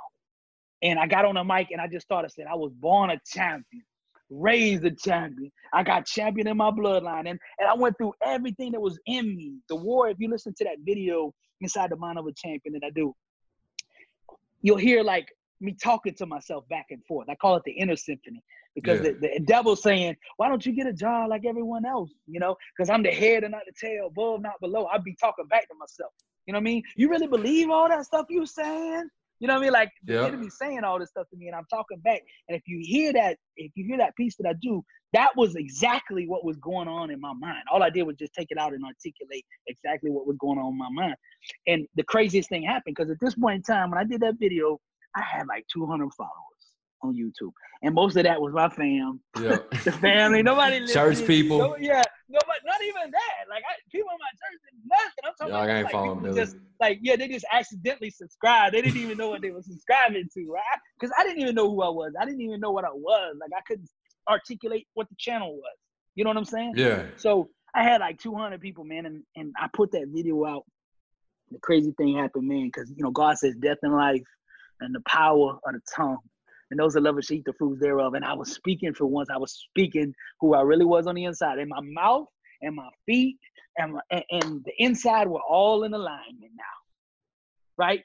[0.83, 3.19] And I got on the mic and I just started saying I was born a
[3.25, 3.83] champion,
[4.29, 5.51] raised a champion.
[5.73, 9.35] I got champion in my bloodline, and and I went through everything that was in
[9.35, 9.59] me.
[9.69, 10.09] The war.
[10.09, 13.13] If you listen to that video inside the mind of a champion that I do,
[14.61, 15.27] you'll hear like
[15.61, 17.29] me talking to myself back and forth.
[17.29, 18.43] I call it the inner symphony
[18.75, 19.11] because yeah.
[19.19, 22.11] the, the devil's saying, why don't you get a job like everyone else?
[22.27, 24.87] You know, because I'm the head and not the tail, above, not below.
[24.87, 26.11] I'd be talking back to myself.
[26.45, 26.83] You know what I mean?
[26.95, 29.09] You really believe all that stuff you saying?
[29.39, 29.73] You know what I mean?
[29.73, 30.21] Like yeah.
[30.21, 32.21] the enemy saying all this stuff to me, and I'm talking back.
[32.47, 34.83] And if you hear that, if you hear that piece that I do,
[35.13, 37.63] that was exactly what was going on in my mind.
[37.71, 40.73] All I did was just take it out and articulate exactly what was going on
[40.73, 41.15] in my mind.
[41.67, 44.35] And the craziest thing happened because at this point in time, when I did that
[44.39, 44.79] video,
[45.15, 46.31] I had like 200 followers
[47.03, 47.51] on YouTube,
[47.81, 49.69] and most of that was my fam, yep.
[49.83, 50.43] the family.
[50.43, 51.57] Nobody church people.
[51.57, 52.59] No, yeah, nobody.
[52.65, 53.49] Not even that.
[53.49, 55.23] Like I, people in my church did nothing.
[55.25, 58.75] I'm talking Y'all about like, just like yeah, they just accidentally subscribed.
[58.75, 60.61] They didn't even know what they were subscribing to, right?
[60.99, 62.13] Because I didn't even know who I was.
[62.19, 63.35] I didn't even know what I was.
[63.39, 63.89] Like I couldn't
[64.29, 65.77] articulate what the channel was.
[66.15, 66.73] You know what I'm saying?
[66.75, 67.05] Yeah.
[67.17, 70.65] So I had like 200 people, man, and and I put that video out.
[71.49, 74.21] The crazy thing happened, man, because you know God says death and life
[74.81, 76.19] and the power of the tongue.
[76.71, 78.13] and those that love shall eat the fruits thereof.
[78.13, 79.29] And I was speaking for once.
[79.29, 81.59] I was speaking who I really was on the inside.
[81.59, 82.27] And my mouth
[82.61, 83.37] and my feet
[83.77, 86.63] and, my, and, and the inside were all in alignment now.
[87.77, 88.03] Right?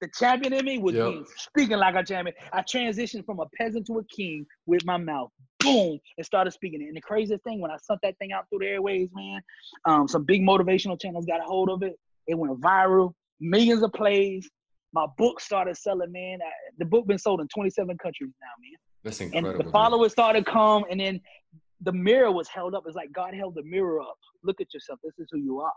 [0.00, 1.08] The champion in me was yep.
[1.08, 2.34] being, speaking like a champion.
[2.52, 5.30] I transitioned from a peasant to a king with my mouth.
[5.60, 6.82] Boom, and started speaking.
[6.82, 9.40] And the craziest thing, when I sent that thing out through the airways, man,
[9.86, 11.98] um, some big motivational channels got a hold of it.
[12.26, 14.48] It went viral, millions of plays.
[14.92, 16.38] My book started selling, man.
[16.42, 18.78] I, the book been sold in 27 countries now, man.
[19.04, 19.50] That's incredible.
[19.50, 20.24] And the followers man.
[20.24, 21.20] started come, and then
[21.82, 22.84] the mirror was held up.
[22.86, 24.16] It's like God held the mirror up.
[24.42, 24.98] Look at yourself.
[25.04, 25.72] This is who you are.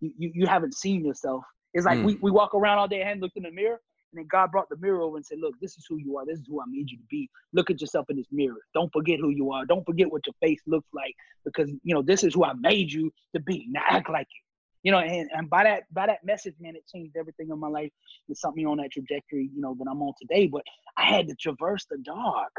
[0.00, 1.42] You, you, you haven't seen yourself.
[1.74, 2.04] It's like mm.
[2.04, 3.80] we, we walk around all day and looked in the mirror,
[4.12, 6.26] and then God brought the mirror over and said, Look, this is who you are.
[6.26, 7.30] This is who I made you to be.
[7.52, 8.58] Look at yourself in this mirror.
[8.74, 9.64] Don't forget who you are.
[9.64, 12.92] Don't forget what your face looks like because, you know, this is who I made
[12.92, 13.66] you to be.
[13.70, 14.51] Now act like it
[14.82, 17.68] you know, and, and by that by that message, man, it changed everything in my
[17.68, 17.90] life.
[18.28, 20.46] It sent me on that trajectory, you know, that I'm on today.
[20.46, 20.62] But
[20.96, 22.52] I had to traverse the dark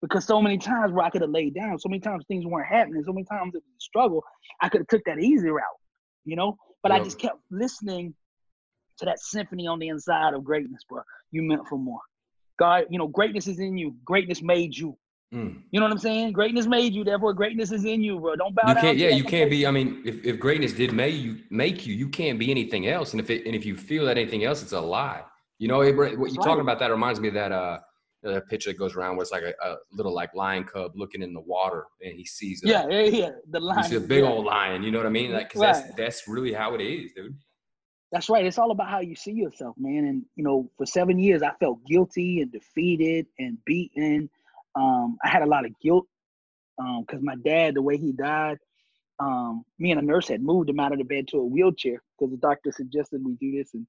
[0.00, 2.66] because so many times where I could have laid down, so many times things weren't
[2.66, 4.24] happening, so many times it was a struggle.
[4.60, 5.64] I could have took that easy route,
[6.24, 6.56] you know.
[6.82, 8.14] But I just kept listening
[8.98, 11.02] to that symphony on the inside of greatness, bro.
[11.30, 12.00] You meant for more.
[12.58, 13.94] God, you know, greatness is in you.
[14.04, 14.96] Greatness made you.
[15.32, 15.62] Mm.
[15.70, 16.32] You know what I'm saying?
[16.32, 18.36] Greatness made you, therefore greatness is in you, bro.
[18.36, 18.74] Don't bow you.
[18.74, 19.66] Can't, yeah, you can't be.
[19.66, 23.12] I mean, if, if greatness did make you, make you, you can't be anything else.
[23.12, 25.22] And if it, and if you feel that anything else, it's a lie.
[25.58, 26.34] You know, what you're right.
[26.36, 27.78] talking about that reminds me of that uh
[28.22, 31.22] that picture that goes around where it's like a, a, little like lion cub looking
[31.22, 33.84] in the water and he sees a, yeah yeah yeah the lion.
[33.84, 34.30] See a big yeah.
[34.30, 34.82] old lion.
[34.82, 35.32] You know what I mean?
[35.32, 35.72] Like, cause right.
[35.72, 37.36] that's that's really how it is, dude.
[38.10, 38.44] That's right.
[38.44, 40.04] It's all about how you see yourself, man.
[40.04, 44.28] And you know, for seven years, I felt guilty and defeated and beaten
[44.74, 46.06] um, I had a lot of guilt
[46.76, 48.58] because um, my dad, the way he died,
[49.20, 52.02] um, me and a nurse had moved him out of the bed to a wheelchair
[52.18, 53.74] because the doctor suggested we do this.
[53.74, 53.86] And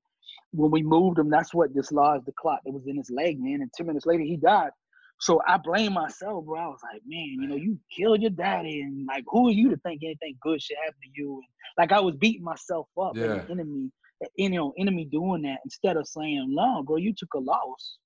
[0.52, 3.62] when we moved him, that's what dislodged the clot that was in his leg, man.
[3.62, 4.72] And 10 minutes later, he died.
[5.20, 6.60] So I blame myself, bro.
[6.60, 9.70] I was like, man, you know, you killed your daddy, and like, who are you
[9.70, 11.36] to think anything good should happen to you?
[11.36, 11.44] And
[11.78, 13.34] like, I was beating myself up, yeah.
[13.34, 13.92] an enemy,
[14.36, 17.98] you know, enemy doing that instead of saying, no, bro, you took a loss.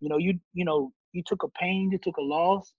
[0.00, 2.72] You know, you you know, you took a pain, you took a loss.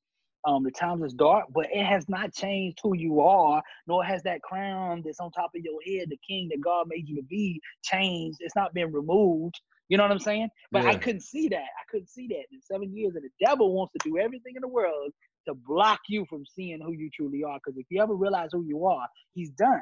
[0.48, 4.22] Um, the times is dark, but it has not changed who you are, nor has
[4.24, 7.24] that crown that's on top of your head, the king that God made you to
[7.24, 8.38] be, changed.
[8.42, 9.60] It's not been removed.
[9.90, 10.50] You know what I'm saying?
[10.72, 10.90] But yeah.
[10.92, 11.58] I couldn't see that.
[11.58, 13.16] I couldn't see that in seven years.
[13.16, 15.12] And the devil wants to do everything in the world
[15.48, 17.58] to block you from seeing who you truly are.
[17.64, 19.82] Because if you ever realize who you are, he's done.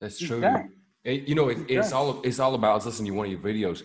[0.00, 0.40] That's he's true.
[0.40, 0.72] Done.
[1.04, 2.72] you know, it, it's all it's all about.
[2.72, 3.82] I was listening to one of your videos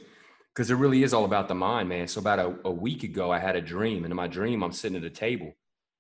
[0.56, 2.08] because it really is all about the mind, man.
[2.08, 4.72] So about a, a, week ago, I had a dream, and in my dream, I'm
[4.72, 5.51] sitting at a table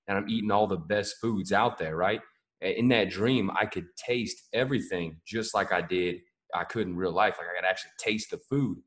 [0.07, 2.21] and I'm eating all the best foods out there, right?
[2.61, 6.17] In that dream, I could taste everything just like I did.
[6.53, 8.77] I could in real life, like I could actually taste the food.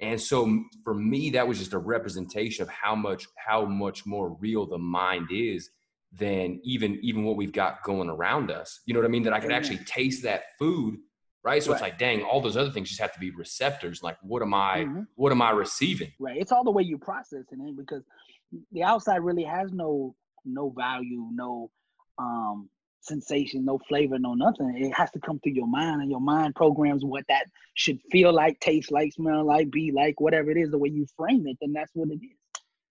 [0.00, 4.36] And so for me, that was just a representation of how much how much more
[4.40, 5.70] real the mind is
[6.12, 8.80] than even even what we've got going around us.
[8.84, 9.22] You know what I mean?
[9.22, 10.98] That I could actually taste that food
[11.44, 11.62] right?
[11.62, 11.74] So right.
[11.74, 14.02] it's like, dang, all those other things just have to be receptors.
[14.02, 15.02] Like, what am I, mm-hmm.
[15.16, 16.10] what am I receiving?
[16.18, 16.38] Right.
[16.38, 18.02] It's all the way you process it, because
[18.72, 20.14] the outside really has no
[20.44, 21.70] no value, no
[22.18, 22.68] um
[23.00, 24.74] sensation, no flavor, no nothing.
[24.76, 28.32] It has to come through your mind, and your mind programs what that should feel
[28.32, 30.70] like, taste like, smell like, be like, whatever it is.
[30.70, 32.38] The way you frame it, then that's what it is.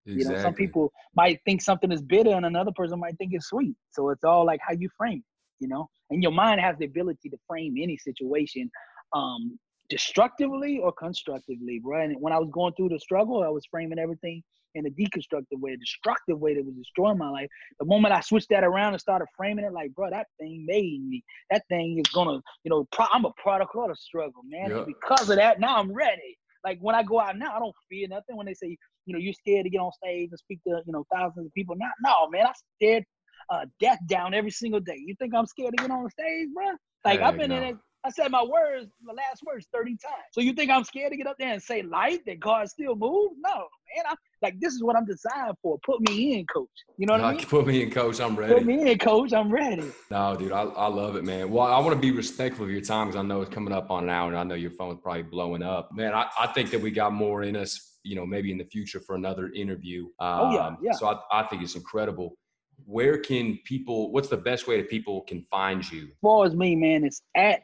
[0.06, 0.22] Exactly.
[0.22, 3.48] You know, some people might think something is bitter, and another person might think it's
[3.48, 3.74] sweet.
[3.90, 5.88] So it's all like how you frame it you know?
[6.10, 8.70] And your mind has the ability to frame any situation
[9.14, 9.58] um
[9.90, 13.98] destructively or constructively right and when i was going through the struggle i was framing
[13.98, 14.42] everything
[14.74, 17.48] in a deconstructive way a destructive way that was destroying my life.
[17.78, 21.06] The moment i switched that around and started framing it like bro that thing made
[21.06, 21.22] me.
[21.50, 24.70] That thing is gonna you know pro- i'm a product of the struggle man.
[24.70, 24.86] Yep.
[24.86, 26.38] because of that now i'm ready.
[26.64, 28.36] Like when i go out now i don't fear nothing.
[28.36, 28.76] When they say
[29.06, 31.54] you know you're scared to get on stage and speak to you know thousands of
[31.54, 33.04] people now no man i scared
[33.50, 34.96] uh, death down every single day.
[34.98, 36.66] You think I'm scared to get on the stage, bro?
[37.04, 37.56] Like hey, I've been no.
[37.56, 37.76] in it.
[38.06, 40.24] I said my words, the last words, 30 times.
[40.32, 42.94] So you think I'm scared to get up there and say light that God still
[42.94, 43.34] moves?
[43.38, 44.04] No, man.
[44.06, 45.78] I, like this is what I'm designed for.
[45.86, 46.68] Put me in, coach.
[46.98, 47.46] You know what no, I mean?
[47.46, 48.20] Put me in, coach.
[48.20, 48.52] I'm ready.
[48.52, 49.32] Put me in, coach.
[49.32, 49.90] I'm ready.
[50.10, 51.50] No, dude, I, I love it, man.
[51.50, 53.90] Well, I want to be respectful of your time because I know it's coming up
[53.90, 55.88] on an hour and I know your phone's probably blowing up.
[55.94, 58.66] Man, I, I think that we got more in us, you know, maybe in the
[58.66, 60.04] future for another interview.
[60.18, 60.66] Um, oh, yeah.
[60.66, 60.92] Um, yeah.
[60.92, 62.36] So I, I think it's incredible
[62.86, 66.04] where can people what's the best way that people can find you?
[66.04, 67.62] As far as me man it's at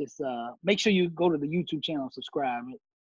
[0.00, 2.62] just uh, make sure you go to the YouTube channel and subscribe.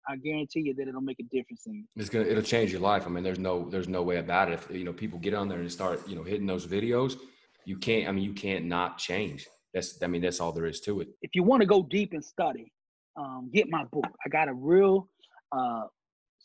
[0.07, 1.83] I guarantee you that it'll make a difference in you.
[1.95, 3.05] It's gonna, it'll change your life.
[3.05, 4.55] I mean, there's no, there's no way about it.
[4.55, 7.17] If you know people get on there and start, you know, hitting those videos,
[7.65, 8.09] you can't.
[8.09, 9.47] I mean, you can't not change.
[9.73, 11.09] That's, I mean, that's all there is to it.
[11.21, 12.71] If you want to go deep and study,
[13.15, 14.07] um, get my book.
[14.25, 15.07] I got a real
[15.51, 15.83] uh,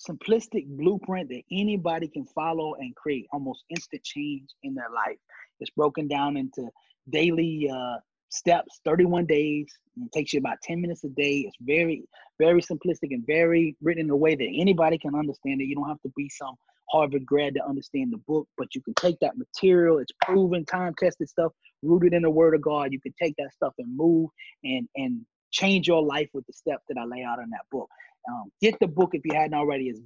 [0.08, 5.18] simplistic blueprint that anybody can follow and create almost instant change in their life.
[5.60, 6.68] It's broken down into
[7.10, 7.96] daily uh,
[8.28, 9.66] steps, 31 days.
[9.96, 11.44] It takes you about 10 minutes a day.
[11.46, 12.04] It's very,
[12.38, 15.64] very simplistic and very written in a way that anybody can understand it.
[15.64, 16.54] You don't have to be some
[16.90, 20.94] Harvard grad to understand the book, but you can take that material, it's proven, time
[20.98, 21.52] tested stuff,
[21.82, 22.92] rooted in the word of God.
[22.92, 24.28] You can take that stuff and move
[24.62, 27.88] and and change your life with the steps that I lay out in that book.
[28.28, 29.88] Um, get the book if you hadn't already.
[29.88, 30.00] It's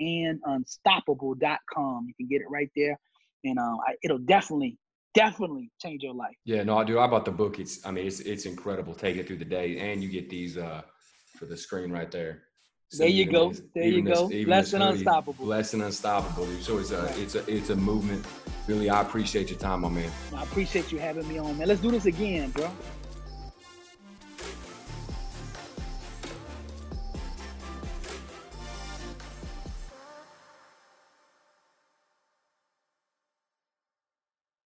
[0.00, 2.06] blessedandunstoppable.com.
[2.08, 2.98] You can get it right there.
[3.44, 4.78] And uh, I, it'll definitely,
[5.14, 6.34] definitely change your life.
[6.44, 6.98] Yeah, no, I do.
[6.98, 7.58] I bought the book.
[7.58, 8.94] It's, I mean, it's, it's incredible.
[8.94, 10.82] Take it through the day and you get these uh,
[11.36, 12.44] for the screen right there.
[12.90, 13.52] So there you go.
[13.74, 14.28] there you go.
[14.28, 15.44] Blessed and unstoppable.
[15.44, 16.46] Blessed and unstoppable.
[16.60, 18.24] So it's a, it's a, it's a movement.
[18.68, 20.10] Really, I appreciate your time, my man.
[20.34, 21.66] I appreciate you having me on, man.
[21.66, 22.70] Let's do this again, bro.